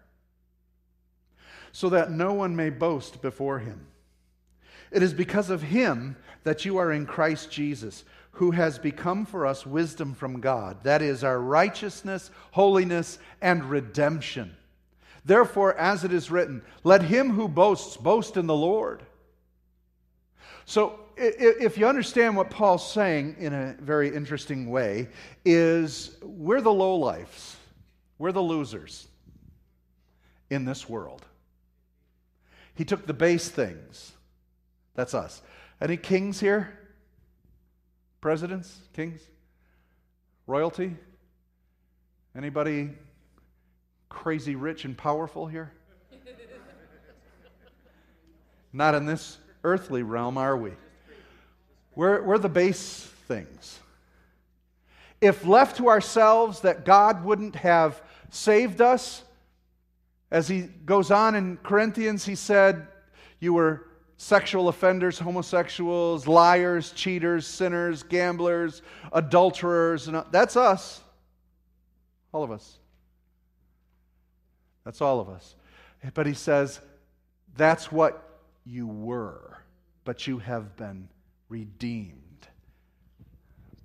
so 1.77 1.89
that 1.89 2.09
no 2.09 2.33
one 2.33 2.55
may 2.55 2.71
boast 2.71 3.21
before 3.21 3.59
him. 3.59 3.85
It 4.89 5.03
is 5.03 5.13
because 5.13 5.51
of 5.51 5.61
him 5.61 6.15
that 6.43 6.65
you 6.65 6.77
are 6.77 6.91
in 6.91 7.05
Christ 7.05 7.51
Jesus, 7.51 8.03
who 8.31 8.49
has 8.49 8.79
become 8.79 9.27
for 9.27 9.45
us 9.45 9.63
wisdom 9.63 10.15
from 10.15 10.41
God. 10.41 10.83
That 10.85 11.03
is 11.03 11.23
our 11.23 11.39
righteousness, 11.39 12.31
holiness, 12.49 13.19
and 13.43 13.63
redemption. 13.63 14.57
Therefore, 15.23 15.77
as 15.77 16.03
it 16.03 16.11
is 16.11 16.31
written, 16.31 16.63
let 16.83 17.03
him 17.03 17.29
who 17.29 17.47
boasts 17.47 17.95
boast 17.95 18.37
in 18.37 18.47
the 18.47 18.55
Lord. 18.55 19.03
So, 20.65 20.99
if 21.15 21.77
you 21.77 21.87
understand 21.87 22.35
what 22.35 22.49
Paul's 22.49 22.91
saying 22.91 23.35
in 23.37 23.53
a 23.53 23.75
very 23.79 24.15
interesting 24.15 24.71
way, 24.71 25.09
is 25.45 26.17
we're 26.23 26.61
the 26.61 26.71
lowlifes, 26.71 27.53
we're 28.17 28.31
the 28.31 28.41
losers 28.41 29.07
in 30.49 30.65
this 30.65 30.89
world. 30.89 31.23
He 32.77 32.85
took 32.85 33.07
the 33.07 33.13
base 33.13 33.49
things. 33.49 34.11
That's 34.93 35.15
us. 35.15 35.41
Any 35.81 35.97
kings 35.97 36.39
here? 36.39 36.77
Presidents? 38.21 38.77
Kings? 38.93 39.19
Royalty? 40.45 40.95
Anybody 42.35 42.91
crazy 44.09 44.55
rich 44.55 44.85
and 44.85 44.95
powerful 44.95 45.47
here? 45.47 45.71
Not 48.73 48.93
in 48.93 49.07
this 49.07 49.39
earthly 49.63 50.03
realm, 50.03 50.37
are 50.37 50.55
we? 50.55 50.71
We're, 51.95 52.21
we're 52.21 52.37
the 52.37 52.47
base 52.47 53.09
things. 53.27 53.79
If 55.19 55.45
left 55.45 55.77
to 55.77 55.89
ourselves, 55.89 56.61
that 56.61 56.85
God 56.85 57.25
wouldn't 57.25 57.55
have 57.55 57.99
saved 58.29 58.81
us. 58.81 59.23
As 60.31 60.47
he 60.47 60.63
goes 60.85 61.11
on 61.11 61.35
in 61.35 61.57
Corinthians, 61.57 62.25
he 62.25 62.35
said, 62.35 62.87
You 63.39 63.53
were 63.53 63.87
sexual 64.17 64.67
offenders, 64.67 65.19
homosexuals, 65.19 66.27
liars, 66.27 66.91
cheaters, 66.91 67.45
sinners, 67.47 68.03
gamblers, 68.03 68.81
adulterers. 69.13 70.07
And 70.07 70.17
uh, 70.17 70.25
that's 70.31 70.57
us. 70.57 71.01
All 72.33 72.43
of 72.43 72.51
us. 72.51 72.77
That's 74.83 75.01
all 75.01 75.19
of 75.19 75.29
us. 75.29 75.55
But 76.13 76.25
he 76.25 76.33
says, 76.33 76.79
that's 77.57 77.91
what 77.91 78.39
you 78.65 78.87
were, 78.87 79.57
but 80.05 80.27
you 80.27 80.37
have 80.37 80.77
been 80.77 81.09
redeemed, 81.49 82.47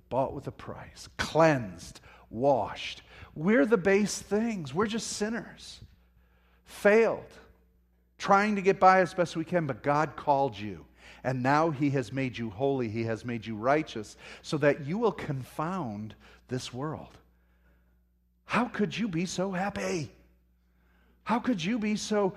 bought 0.09 0.33
with 0.33 0.47
a 0.47 0.51
price, 0.51 1.09
cleansed, 1.17 1.99
washed. 2.29 3.01
We're 3.35 3.65
the 3.65 3.77
base 3.77 4.19
things, 4.19 4.73
we're 4.73 4.85
just 4.85 5.07
sinners, 5.07 5.79
failed, 6.73 7.31
trying 8.17 8.55
to 8.55 8.61
get 8.61 8.79
by 8.79 8.99
as 8.99 9.13
best 9.13 9.35
we 9.35 9.45
can, 9.45 9.67
but 9.67 9.83
God 9.83 10.15
called 10.15 10.57
you. 10.57 10.85
And 11.23 11.41
now 11.41 11.69
he 11.69 11.89
has 11.91 12.11
made 12.11 12.37
you 12.37 12.49
holy, 12.49 12.89
he 12.89 13.03
has 13.05 13.23
made 13.23 13.45
you 13.45 13.55
righteous, 13.55 14.17
so 14.41 14.57
that 14.57 14.85
you 14.85 14.97
will 14.97 15.11
confound 15.11 16.15
this 16.49 16.73
world. 16.73 17.17
How 18.45 18.65
could 18.65 18.97
you 18.97 19.07
be 19.07 19.25
so 19.25 19.51
happy? 19.51 20.11
How 21.23 21.39
could 21.39 21.63
you 21.63 21.79
be 21.79 21.95
so 21.95 22.33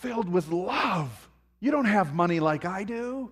filled 0.00 0.28
with 0.28 0.48
love? 0.48 1.28
You 1.60 1.70
don't 1.70 1.84
have 1.84 2.14
money 2.14 2.40
like 2.40 2.64
I 2.64 2.84
do. 2.84 3.30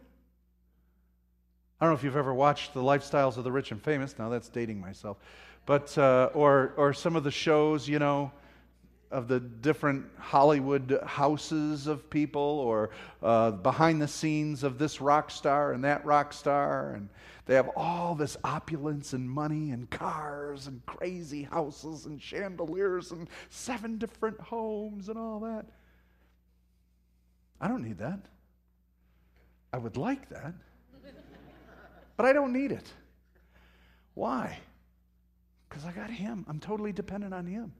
I 1.80 1.86
don't 1.86 1.94
know 1.94 1.98
if 1.98 2.04
you've 2.04 2.16
ever 2.16 2.34
watched 2.34 2.74
the 2.74 2.82
lifestyles 2.82 3.38
of 3.38 3.44
the 3.44 3.52
rich 3.52 3.70
and 3.72 3.82
famous. 3.82 4.18
Now 4.18 4.28
that's 4.28 4.50
dating 4.50 4.80
myself, 4.80 5.16
but 5.64 5.96
uh, 5.96 6.28
or 6.34 6.74
or 6.76 6.92
some 6.92 7.16
of 7.16 7.24
the 7.24 7.30
shows, 7.30 7.88
you 7.88 7.98
know, 7.98 8.30
of 9.10 9.26
the 9.26 9.40
different 9.40 10.06
Hollywood 10.18 11.00
houses 11.04 11.86
of 11.86 12.08
people, 12.10 12.40
or 12.40 12.90
uh, 13.22 13.50
behind 13.50 14.00
the 14.00 14.08
scenes 14.08 14.62
of 14.62 14.78
this 14.78 15.00
rock 15.00 15.30
star 15.30 15.72
and 15.72 15.82
that 15.84 16.04
rock 16.04 16.32
star, 16.32 16.92
and 16.92 17.08
they 17.46 17.54
have 17.56 17.70
all 17.74 18.14
this 18.14 18.36
opulence 18.44 19.12
and 19.12 19.28
money 19.28 19.72
and 19.72 19.90
cars 19.90 20.68
and 20.68 20.84
crazy 20.86 21.42
houses 21.42 22.06
and 22.06 22.22
chandeliers 22.22 23.10
and 23.10 23.28
seven 23.48 23.98
different 23.98 24.40
homes 24.40 25.08
and 25.08 25.18
all 25.18 25.40
that. 25.40 25.66
I 27.60 27.66
don't 27.66 27.82
need 27.82 27.98
that. 27.98 28.20
I 29.72 29.78
would 29.78 29.96
like 29.96 30.28
that, 30.30 30.54
but 32.16 32.26
I 32.26 32.32
don't 32.32 32.52
need 32.52 32.70
it. 32.70 32.92
Why? 34.14 34.58
Because 35.68 35.84
I 35.84 35.92
got 35.92 36.10
Him. 36.10 36.44
I'm 36.48 36.60
totally 36.60 36.92
dependent 36.92 37.34
on 37.34 37.46
Him. 37.46 37.72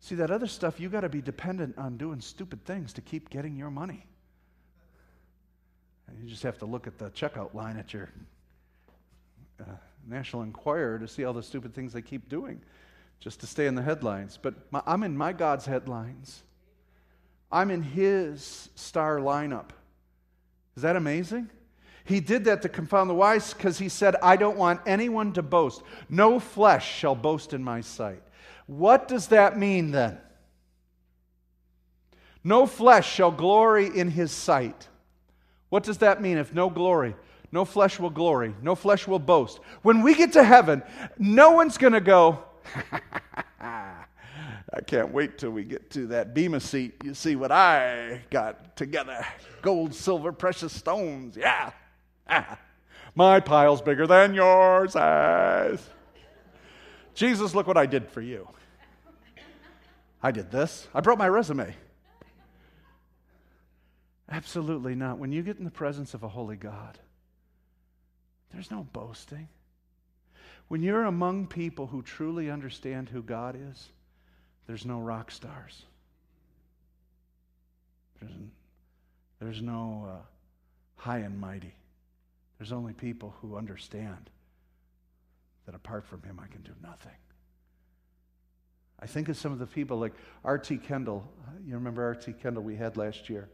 See, 0.00 0.14
that 0.16 0.30
other 0.30 0.46
stuff, 0.46 0.78
you 0.78 0.88
got 0.88 1.00
to 1.00 1.08
be 1.08 1.20
dependent 1.20 1.76
on 1.76 1.96
doing 1.96 2.20
stupid 2.20 2.64
things 2.64 2.92
to 2.94 3.00
keep 3.00 3.30
getting 3.30 3.56
your 3.56 3.70
money. 3.70 4.06
And 6.06 6.18
you 6.22 6.28
just 6.28 6.42
have 6.42 6.58
to 6.58 6.66
look 6.66 6.86
at 6.86 6.98
the 6.98 7.10
checkout 7.10 7.54
line 7.54 7.76
at 7.76 7.92
your 7.92 8.08
uh, 9.60 9.64
National 10.06 10.42
Enquirer 10.42 10.98
to 10.98 11.08
see 11.08 11.24
all 11.24 11.32
the 11.32 11.42
stupid 11.42 11.74
things 11.74 11.92
they 11.92 12.02
keep 12.02 12.28
doing 12.28 12.60
just 13.20 13.40
to 13.40 13.46
stay 13.46 13.66
in 13.66 13.74
the 13.74 13.82
headlines. 13.82 14.38
But 14.40 14.54
my, 14.72 14.82
I'm 14.86 15.02
in 15.02 15.16
my 15.16 15.32
God's 15.32 15.66
headlines. 15.66 16.42
I'm 17.50 17.70
in 17.70 17.82
His 17.82 18.68
star 18.74 19.18
lineup. 19.18 19.70
Is 20.76 20.82
that 20.82 20.96
amazing? 20.96 21.50
He 22.04 22.20
did 22.20 22.44
that 22.44 22.62
to 22.62 22.68
confound 22.68 23.10
the 23.10 23.14
wise 23.14 23.52
because 23.52 23.78
He 23.78 23.88
said, 23.88 24.16
I 24.22 24.36
don't 24.36 24.56
want 24.56 24.80
anyone 24.86 25.32
to 25.34 25.42
boast. 25.42 25.82
No 26.08 26.38
flesh 26.38 26.96
shall 26.98 27.14
boast 27.14 27.52
in 27.52 27.62
my 27.62 27.80
sight. 27.80 28.22
What 28.68 29.08
does 29.08 29.28
that 29.28 29.58
mean 29.58 29.92
then? 29.92 30.18
No 32.44 32.66
flesh 32.66 33.10
shall 33.10 33.30
glory 33.30 33.86
in 33.86 34.10
his 34.10 34.30
sight. 34.30 34.86
What 35.70 35.82
does 35.82 35.98
that 35.98 36.20
mean 36.20 36.36
if 36.36 36.54
no 36.54 36.68
glory? 36.68 37.16
No 37.50 37.64
flesh 37.64 37.98
will 37.98 38.10
glory. 38.10 38.54
No 38.62 38.74
flesh 38.74 39.08
will 39.08 39.18
boast. 39.18 39.58
When 39.80 40.02
we 40.02 40.14
get 40.14 40.34
to 40.34 40.44
heaven, 40.44 40.82
no 41.18 41.52
one's 41.52 41.78
going 41.78 41.94
to 41.94 42.00
go, 42.00 42.44
I 43.60 44.80
can't 44.86 45.12
wait 45.12 45.38
till 45.38 45.50
we 45.50 45.64
get 45.64 45.90
to 45.92 46.08
that 46.08 46.34
Bema 46.34 46.60
seat. 46.60 46.94
You 47.02 47.14
see 47.14 47.36
what 47.36 47.50
I 47.50 48.20
got 48.28 48.76
together 48.76 49.26
gold, 49.62 49.94
silver, 49.94 50.30
precious 50.30 50.74
stones. 50.74 51.38
Yeah. 51.38 51.72
Ah. 52.28 52.58
My 53.14 53.40
pile's 53.40 53.80
bigger 53.80 54.06
than 54.06 54.34
yours. 54.34 54.92
Jesus, 57.14 57.54
look 57.54 57.66
what 57.66 57.78
I 57.78 57.86
did 57.86 58.10
for 58.10 58.20
you. 58.20 58.46
I 60.22 60.30
did 60.30 60.50
this. 60.50 60.88
I 60.94 61.00
brought 61.00 61.18
my 61.18 61.28
resume. 61.28 61.74
Absolutely 64.30 64.94
not. 64.94 65.18
When 65.18 65.32
you 65.32 65.42
get 65.42 65.58
in 65.58 65.64
the 65.64 65.70
presence 65.70 66.12
of 66.12 66.22
a 66.22 66.28
holy 66.28 66.56
God, 66.56 66.98
there's 68.52 68.70
no 68.70 68.86
boasting. 68.92 69.48
When 70.68 70.82
you're 70.82 71.04
among 71.04 71.46
people 71.46 71.86
who 71.86 72.02
truly 72.02 72.50
understand 72.50 73.08
who 73.08 73.22
God 73.22 73.56
is, 73.70 73.88
there's 74.66 74.84
no 74.84 75.00
rock 75.00 75.30
stars. 75.30 75.84
There's, 78.20 78.32
there's 79.40 79.62
no 79.62 80.08
uh, 80.10 80.22
high 80.96 81.18
and 81.18 81.40
mighty. 81.40 81.72
There's 82.58 82.72
only 82.72 82.92
people 82.92 83.34
who 83.40 83.56
understand 83.56 84.28
that 85.64 85.74
apart 85.74 86.04
from 86.04 86.22
Him, 86.22 86.40
I 86.42 86.48
can 86.48 86.62
do 86.62 86.72
nothing. 86.82 87.12
I 89.00 89.06
think 89.06 89.28
of 89.28 89.36
some 89.36 89.52
of 89.52 89.58
the 89.58 89.66
people 89.66 89.98
like 89.98 90.12
R.T. 90.44 90.78
Kendall. 90.78 91.28
You 91.66 91.74
remember 91.74 92.02
R.T. 92.02 92.34
Kendall 92.42 92.62
we 92.62 92.76
had 92.76 92.96
last 92.96 93.30
year? 93.30 93.48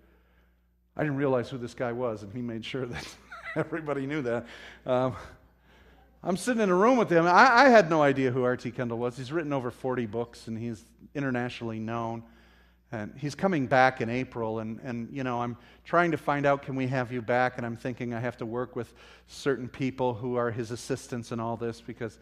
I 0.97 1.03
didn't 1.03 1.16
realize 1.16 1.51
who 1.51 1.59
this 1.59 1.74
guy 1.74 1.92
was, 1.92 2.22
and 2.22 2.32
he 2.32 2.40
made 2.40 2.64
sure 2.64 2.86
that 2.86 3.16
everybody 3.57 4.07
knew 4.07 4.22
that. 4.22 4.47
Um, 4.86 5.14
I'm 6.22 6.38
sitting 6.38 6.62
in 6.62 6.70
a 6.70 6.74
room 6.74 6.97
with 6.97 7.11
him. 7.11 7.26
I, 7.26 7.64
I 7.64 7.68
had 7.68 7.90
no 7.90 8.01
idea 8.01 8.30
who 8.30 8.45
R.T. 8.45 8.70
Kendall 8.70 8.99
was. 8.99 9.16
He's 9.16 9.32
written 9.32 9.53
over 9.53 9.70
40 9.70 10.07
books, 10.07 10.49
and 10.49 10.57
he's 10.57 10.84
internationally 11.14 11.78
known. 11.78 12.22
And 12.92 13.12
he's 13.18 13.34
coming 13.34 13.66
back 13.66 14.01
in 14.01 14.09
April, 14.09 14.61
and, 14.61 14.80
and 14.84 15.09
you 15.12 15.24
know, 15.24 15.42
I'm 15.42 15.57
trying 15.84 16.12
to 16.12 16.16
find 16.16 16.47
out 16.47 16.62
can 16.62 16.76
we 16.76 16.86
have 16.86 17.12
you 17.12 17.20
back? 17.20 17.59
And 17.59 17.66
I'm 17.66 17.76
thinking 17.76 18.14
I 18.14 18.20
have 18.20 18.36
to 18.38 18.47
work 18.47 18.76
with 18.76 18.95
certain 19.26 19.68
people 19.68 20.14
who 20.14 20.36
are 20.36 20.51
his 20.51 20.70
assistants 20.70 21.32
and 21.32 21.40
all 21.40 21.57
this 21.57 21.80
because, 21.80 22.18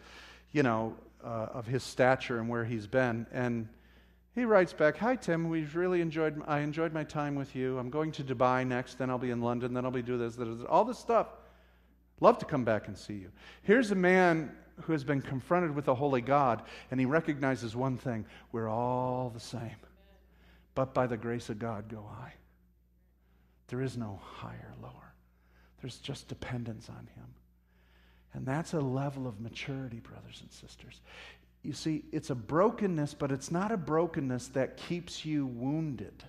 you 0.51 0.63
know, 0.63 0.95
uh, 1.23 1.47
of 1.53 1.65
his 1.65 1.83
stature 1.83 2.39
and 2.39 2.49
where 2.49 2.65
he's 2.65 2.87
been. 2.87 3.25
And 3.31 3.67
he 4.35 4.45
writes 4.45 4.73
back, 4.73 4.97
Hi, 4.97 5.15
Tim. 5.15 5.49
We've 5.49 5.75
really 5.75 6.01
enjoyed, 6.01 6.41
I 6.47 6.59
enjoyed 6.59 6.93
my 6.93 7.03
time 7.03 7.35
with 7.35 7.55
you. 7.55 7.77
I'm 7.77 7.89
going 7.89 8.11
to 8.13 8.23
Dubai 8.23 8.65
next, 8.65 8.97
then 8.97 9.09
I'll 9.09 9.17
be 9.17 9.31
in 9.31 9.41
London, 9.41 9.73
then 9.73 9.85
I'll 9.85 9.91
be 9.91 10.01
doing 10.01 10.19
this, 10.19 10.35
this, 10.35 10.47
all 10.67 10.85
this 10.85 10.99
stuff. 10.99 11.27
Love 12.19 12.37
to 12.39 12.45
come 12.45 12.63
back 12.63 12.87
and 12.87 12.97
see 12.97 13.15
you. 13.15 13.31
Here's 13.63 13.91
a 13.91 13.95
man 13.95 14.55
who 14.81 14.91
has 14.91 15.03
been 15.03 15.21
confronted 15.21 15.75
with 15.75 15.87
a 15.87 15.95
holy 15.95 16.21
God, 16.21 16.63
and 16.89 16.99
he 16.99 17.05
recognizes 17.05 17.75
one 17.75 17.97
thing 17.97 18.25
we're 18.51 18.69
all 18.69 19.29
the 19.29 19.39
same. 19.39 19.75
But 20.75 20.93
by 20.93 21.05
the 21.05 21.17
grace 21.17 21.49
of 21.49 21.59
God 21.59 21.89
go 21.89 22.05
I. 22.19 22.33
There 23.67 23.81
is 23.81 23.97
no 23.97 24.19
higher, 24.23 24.73
lower. 24.81 25.13
There's 25.81 25.97
just 25.97 26.27
dependence 26.27 26.89
on 26.89 27.07
him. 27.15 27.25
And 28.33 28.45
that's 28.45 28.73
a 28.73 28.79
level 28.79 29.27
of 29.27 29.39
maturity, 29.39 29.99
brothers 29.99 30.41
and 30.41 30.51
sisters. 30.51 31.01
You 31.61 31.73
see, 31.73 32.03
it's 32.11 32.29
a 32.29 32.35
brokenness, 32.35 33.13
but 33.13 33.31
it's 33.31 33.51
not 33.51 33.71
a 33.71 33.77
brokenness 33.77 34.49
that 34.49 34.77
keeps 34.77 35.23
you 35.23 35.45
wounded 35.45 36.23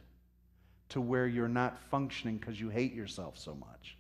to 0.91 1.01
where 1.01 1.27
you're 1.27 1.49
not 1.49 1.79
functioning 1.91 2.37
because 2.37 2.61
you 2.61 2.69
hate 2.69 2.95
yourself 2.95 3.39
so 3.39 3.55
much. 3.55 3.97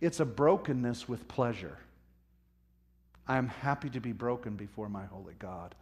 It's 0.00 0.20
a 0.20 0.24
brokenness 0.24 1.08
with 1.08 1.28
pleasure. 1.28 1.76
I 3.26 3.36
am 3.36 3.48
happy 3.48 3.90
to 3.90 4.00
be 4.00 4.12
broken 4.12 4.56
before 4.56 4.88
my 4.88 5.04
holy 5.04 5.34
God 5.38 5.74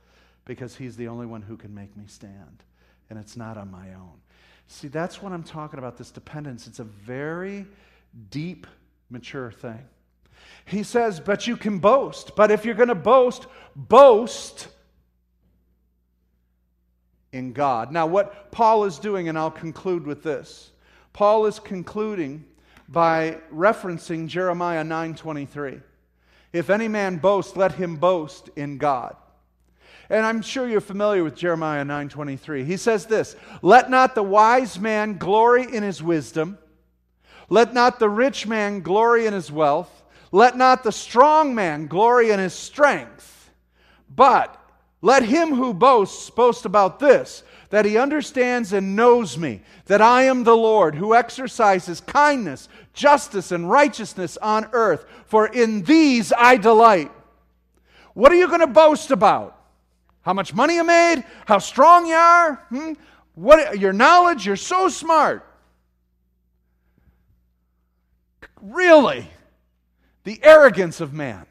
because 0.45 0.75
He's 0.75 0.97
the 0.97 1.09
only 1.09 1.27
one 1.27 1.43
who 1.43 1.57
can 1.57 1.75
make 1.75 1.97
me 1.97 2.05
stand, 2.09 2.65
and 3.09 3.19
it's 3.19 3.37
not 3.37 3.57
on 3.57 3.71
my 3.71 3.95
own. 3.95 4.21
See, 4.67 4.89
that's 4.89 5.23
what 5.23 5.33
I'm 5.33 5.45
talking 5.45 5.79
about 5.79 5.97
this 5.97 6.11
dependence. 6.11 6.67
It's 6.67 6.81
a 6.81 6.85
very 6.85 7.67
deep, 8.31 8.67
mature 9.11 9.53
thing. 9.53 9.85
He 10.65 10.83
says, 10.83 11.21
but 11.21 11.47
you 11.47 11.57
can 11.57 11.79
boast. 11.79 12.37
But 12.37 12.51
if 12.51 12.65
you're 12.65 12.75
going 12.75 12.89
to 12.89 12.95
boast, 12.95 13.47
boast 13.75 14.69
in 17.33 17.53
God. 17.53 17.93
Now, 17.93 18.07
what 18.07 18.51
Paul 18.51 18.85
is 18.85 18.99
doing, 18.99 19.29
and 19.29 19.39
I'll 19.39 19.51
conclude 19.51 20.07
with 20.07 20.23
this 20.23 20.71
Paul 21.13 21.47
is 21.47 21.59
concluding 21.59 22.45
by 22.89 23.39
referencing 23.53 24.29
Jeremiah 24.29 24.85
9:23. 24.85 25.83
If 26.53 26.71
any 26.71 26.89
man 26.89 27.17
boast, 27.17 27.57
let 27.57 27.73
him 27.73 27.97
boast 27.97 28.49
in 28.57 28.79
God. 28.79 29.17
And 30.11 30.25
I'm 30.25 30.41
sure 30.41 30.67
you're 30.67 30.81
familiar 30.81 31.23
with 31.23 31.35
Jeremiah 31.35 31.85
9:23. 31.85 32.65
He 32.65 32.79
says 32.79 33.07
this, 33.07 33.37
"Let 33.61 33.91
not 33.91 34.15
the 34.15 34.23
wise 34.23 34.79
man 34.79 35.19
glory 35.19 35.65
in 35.65 35.83
his 35.83 36.03
wisdom, 36.03 36.59
let 37.51 37.75
not 37.75 37.99
the 37.99 38.09
rich 38.09 38.47
man 38.47 38.81
glory 38.81 39.27
in 39.27 39.35
his 39.35 39.53
wealth, 39.53 39.98
let 40.31 40.57
not 40.57 40.85
the 40.85 40.93
strong 40.93 41.55
man 41.55 41.87
glory 41.87 42.31
in 42.31 42.39
his 42.39 42.55
strength, 42.55 43.51
but 44.15 44.55
let 45.01 45.23
him 45.23 45.55
who 45.55 45.73
boasts 45.73 46.29
boast 46.31 46.65
about 46.65 46.99
this, 46.99 47.43
that 47.71 47.85
he 47.85 47.99
understands 47.99 48.73
and 48.73 48.97
knows 48.97 49.39
me, 49.39 49.61
that 49.87 50.01
I 50.03 50.25
am 50.25 50.45
the 50.45 50.57
Lord 50.57 50.95
who 50.95 51.15
exercises 51.15 52.01
kindness, 52.01 52.69
justice, 52.95 53.53
and 53.53 53.71
righteousness 53.71 54.37
on 54.39 54.69
earth, 54.73 55.05
for 55.27 55.47
in 55.47 55.83
these 55.83 56.33
I 56.33 56.57
delight. 56.57 57.13
What 58.15 58.33
are 58.33 58.37
you 58.37 58.49
going 58.49 58.61
to 58.61 58.67
boast 58.67 59.11
about? 59.11 59.55
How 60.23 60.33
much 60.33 60.53
money 60.53 60.75
you 60.75 60.85
made? 60.85 61.25
How 61.47 61.59
strong 61.59 62.07
you 62.07 62.15
are? 62.15 62.55
Hmm? 62.69 62.93
What 63.35 63.79
your 63.79 63.93
knowledge, 63.93 64.45
you're 64.45 64.57
so 64.57 64.89
smart. 64.89 65.45
Really? 68.61 69.29
The 70.29 70.45
arrogance 70.45 71.01
of 71.01 71.15
man. 71.15 71.47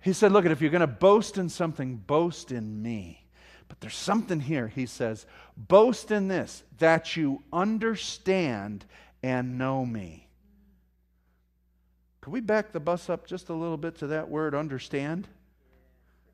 He 0.00 0.14
said, 0.14 0.32
Look, 0.32 0.46
if 0.46 0.62
you're 0.62 0.70
going 0.70 0.80
to 0.80 0.86
boast 0.86 1.36
in 1.36 1.50
something, 1.50 1.96
boast 1.96 2.50
in 2.50 2.80
me. 2.80 3.26
But 3.68 3.78
there's 3.80 3.94
something 3.94 4.40
here. 4.40 4.68
He 4.68 4.86
says, 4.86 5.26
Boast 5.54 6.10
in 6.10 6.26
this, 6.26 6.62
that 6.78 7.14
you 7.14 7.42
understand 7.52 8.86
and 9.22 9.58
know 9.58 9.84
me. 9.84 10.26
Could 12.22 12.32
we 12.32 12.40
back 12.40 12.72
the 12.72 12.80
bus 12.80 13.10
up 13.10 13.26
just 13.26 13.50
a 13.50 13.54
little 13.54 13.76
bit 13.76 13.96
to 13.96 14.06
that 14.06 14.30
word, 14.30 14.54
understand? 14.54 15.28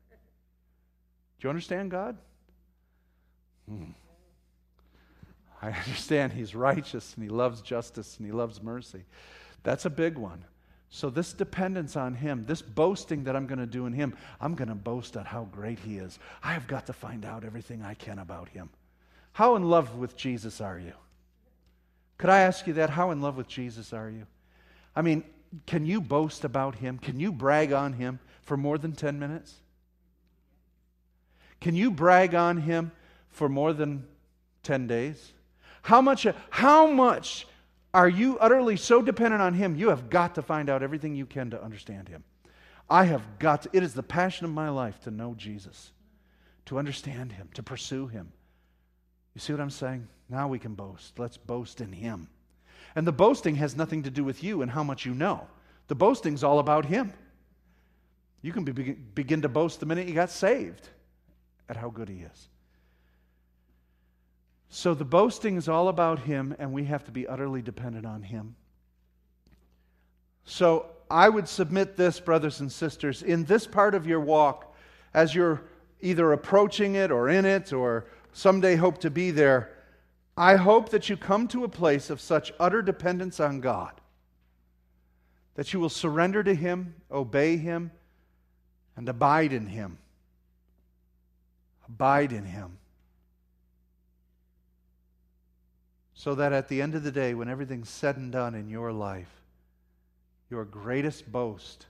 Do 0.09 1.47
you 1.47 1.49
understand 1.49 1.91
God? 1.91 2.17
Hmm. 3.67 3.91
I 5.61 5.71
understand 5.85 6.31
He's 6.31 6.55
righteous 6.55 7.13
and 7.15 7.25
He 7.25 7.29
loves 7.29 7.59
justice 7.59 8.15
and 8.15 8.25
He 8.25 8.31
loves 8.31 8.63
mercy. 8.63 9.03
That's 9.63 9.83
a 9.83 9.89
big 9.89 10.17
one. 10.17 10.45
So, 10.89 11.09
this 11.09 11.33
dependence 11.33 11.95
on 11.95 12.13
Him, 12.13 12.45
this 12.45 12.61
boasting 12.61 13.25
that 13.25 13.35
I'm 13.35 13.45
going 13.45 13.59
to 13.59 13.65
do 13.65 13.85
in 13.85 13.93
Him, 13.93 14.15
I'm 14.39 14.55
going 14.55 14.69
to 14.69 14.75
boast 14.75 15.17
at 15.17 15.25
how 15.25 15.43
great 15.45 15.79
He 15.79 15.97
is. 15.97 16.17
I 16.41 16.53
have 16.53 16.67
got 16.67 16.85
to 16.85 16.93
find 16.93 17.25
out 17.25 17.43
everything 17.43 17.83
I 17.83 17.93
can 17.93 18.19
about 18.19 18.49
Him. 18.49 18.69
How 19.33 19.55
in 19.55 19.63
love 19.63 19.97
with 19.97 20.15
Jesus 20.15 20.61
are 20.61 20.79
you? 20.79 20.93
Could 22.17 22.29
I 22.29 22.39
ask 22.39 22.65
you 22.65 22.73
that? 22.73 22.89
How 22.89 23.11
in 23.11 23.21
love 23.21 23.37
with 23.37 23.47
Jesus 23.47 23.93
are 23.93 24.09
you? 24.09 24.25
I 24.95 25.01
mean, 25.01 25.23
can 25.65 25.85
you 25.85 26.01
boast 26.01 26.43
about 26.43 26.75
Him? 26.75 26.97
Can 26.97 27.19
you 27.19 27.31
brag 27.31 27.73
on 27.73 27.93
Him 27.93 28.19
for 28.41 28.57
more 28.57 28.77
than 28.77 28.93
10 28.93 29.19
minutes? 29.19 29.55
Can 31.59 31.75
you 31.75 31.91
brag 31.91 32.33
on 32.33 32.57
Him 32.57 32.91
for 33.29 33.49
more 33.49 33.73
than 33.73 34.07
10 34.63 34.87
days? 34.87 35.33
How 35.83 36.01
much, 36.01 36.25
how 36.49 36.87
much 36.87 37.45
are 37.97 38.07
you 38.07 38.37
utterly 38.37 38.77
so 38.77 39.01
dependent 39.01 39.41
on 39.41 39.55
Him, 39.55 39.75
you 39.75 39.89
have 39.89 40.07
got 40.07 40.35
to 40.35 40.43
find 40.43 40.69
out 40.69 40.83
everything 40.83 41.15
you 41.15 41.25
can 41.25 41.49
to 41.49 41.63
understand 41.63 42.07
Him. 42.07 42.23
I 42.87 43.05
have 43.05 43.39
got 43.39 43.63
to, 43.63 43.69
it 43.73 43.81
is 43.81 43.95
the 43.95 44.03
passion 44.03 44.45
of 44.45 44.51
my 44.51 44.69
life 44.69 44.99
to 45.01 45.11
know 45.11 45.33
Jesus, 45.35 45.93
to 46.67 46.77
understand 46.77 47.31
Him, 47.31 47.49
to 47.55 47.63
pursue 47.63 48.05
Him. 48.05 48.31
You 49.33 49.41
see 49.41 49.51
what 49.51 49.63
I'm 49.63 49.71
saying? 49.71 50.07
Now 50.29 50.47
we 50.47 50.59
can 50.59 50.75
boast. 50.75 51.17
Let's 51.17 51.37
boast 51.37 51.81
in 51.81 51.91
Him. 51.91 52.27
And 52.95 53.07
the 53.07 53.11
boasting 53.11 53.55
has 53.55 53.75
nothing 53.75 54.03
to 54.03 54.11
do 54.11 54.23
with 54.23 54.43
you 54.43 54.61
and 54.61 54.69
how 54.69 54.83
much 54.83 55.03
you 55.03 55.15
know. 55.15 55.47
The 55.87 55.95
boasting's 55.95 56.43
all 56.43 56.59
about 56.59 56.85
Him. 56.85 57.11
You 58.43 58.53
can 58.53 58.63
be, 58.63 58.73
begin 58.93 59.41
to 59.41 59.49
boast 59.49 59.79
the 59.79 59.87
minute 59.87 60.07
you 60.07 60.13
got 60.13 60.29
saved 60.29 60.87
at 61.67 61.77
how 61.77 61.89
good 61.89 62.09
He 62.09 62.17
is. 62.17 62.47
So 64.69 64.93
the 64.93 65.05
boasting 65.05 65.55
is 65.55 65.69
all 65.69 65.87
about 65.87 66.19
Him, 66.19 66.55
and 66.59 66.73
we 66.73 66.85
have 66.85 67.05
to 67.05 67.11
be 67.11 67.27
utterly 67.27 67.61
dependent 67.61 68.05
on 68.05 68.21
Him. 68.21 68.55
So 70.45 70.87
I 71.09 71.29
would 71.29 71.47
submit 71.47 71.95
this, 71.95 72.19
brothers 72.19 72.59
and 72.59 72.71
sisters, 72.71 73.23
in 73.23 73.45
this 73.45 73.65
part 73.65 73.95
of 73.95 74.05
your 74.05 74.19
walk, 74.19 74.75
as 75.13 75.33
you're 75.33 75.63
either 76.01 76.31
approaching 76.33 76.95
it 76.95 77.11
or 77.11 77.29
in 77.29 77.45
it 77.45 77.73
or 77.73 78.05
someday 78.33 78.75
hope 78.75 78.99
to 78.99 79.09
be 79.09 79.31
there, 79.31 79.71
I 80.35 80.55
hope 80.55 80.89
that 80.89 81.09
you 81.09 81.17
come 81.17 81.47
to 81.49 81.63
a 81.63 81.69
place 81.69 82.09
of 82.09 82.21
such 82.21 82.53
utter 82.59 82.81
dependence 82.81 83.39
on 83.39 83.61
God 83.61 83.99
that 85.57 85.73
you 85.73 85.79
will 85.79 85.89
surrender 85.89 86.43
to 86.43 86.53
Him, 86.53 86.93
obey 87.11 87.57
Him, 87.57 87.91
and 88.95 89.09
abide 89.09 89.51
in 89.51 89.65
Him. 89.65 89.97
Abide 91.87 92.31
in 92.31 92.45
Him. 92.45 92.77
So 96.17 96.33
that 96.33 96.51
at 96.51 96.67
the 96.67 96.81
end 96.81 96.95
of 96.95 97.03
the 97.03 97.11
day, 97.11 97.35
when 97.35 97.47
everything's 97.47 97.91
said 97.91 98.17
and 98.17 98.31
done 98.31 98.55
in 98.55 98.69
your 98.69 98.91
life, 98.91 99.29
your 100.49 100.65
greatest 100.65 101.31
boast 101.31 101.85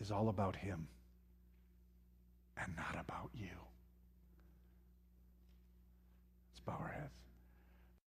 is 0.00 0.10
all 0.10 0.28
about 0.28 0.56
Him 0.56 0.88
and 2.60 2.74
not 2.76 2.96
about 3.00 3.30
you. 3.32 3.46
Let's 6.50 6.60
bow 6.66 6.78
our 6.80 7.10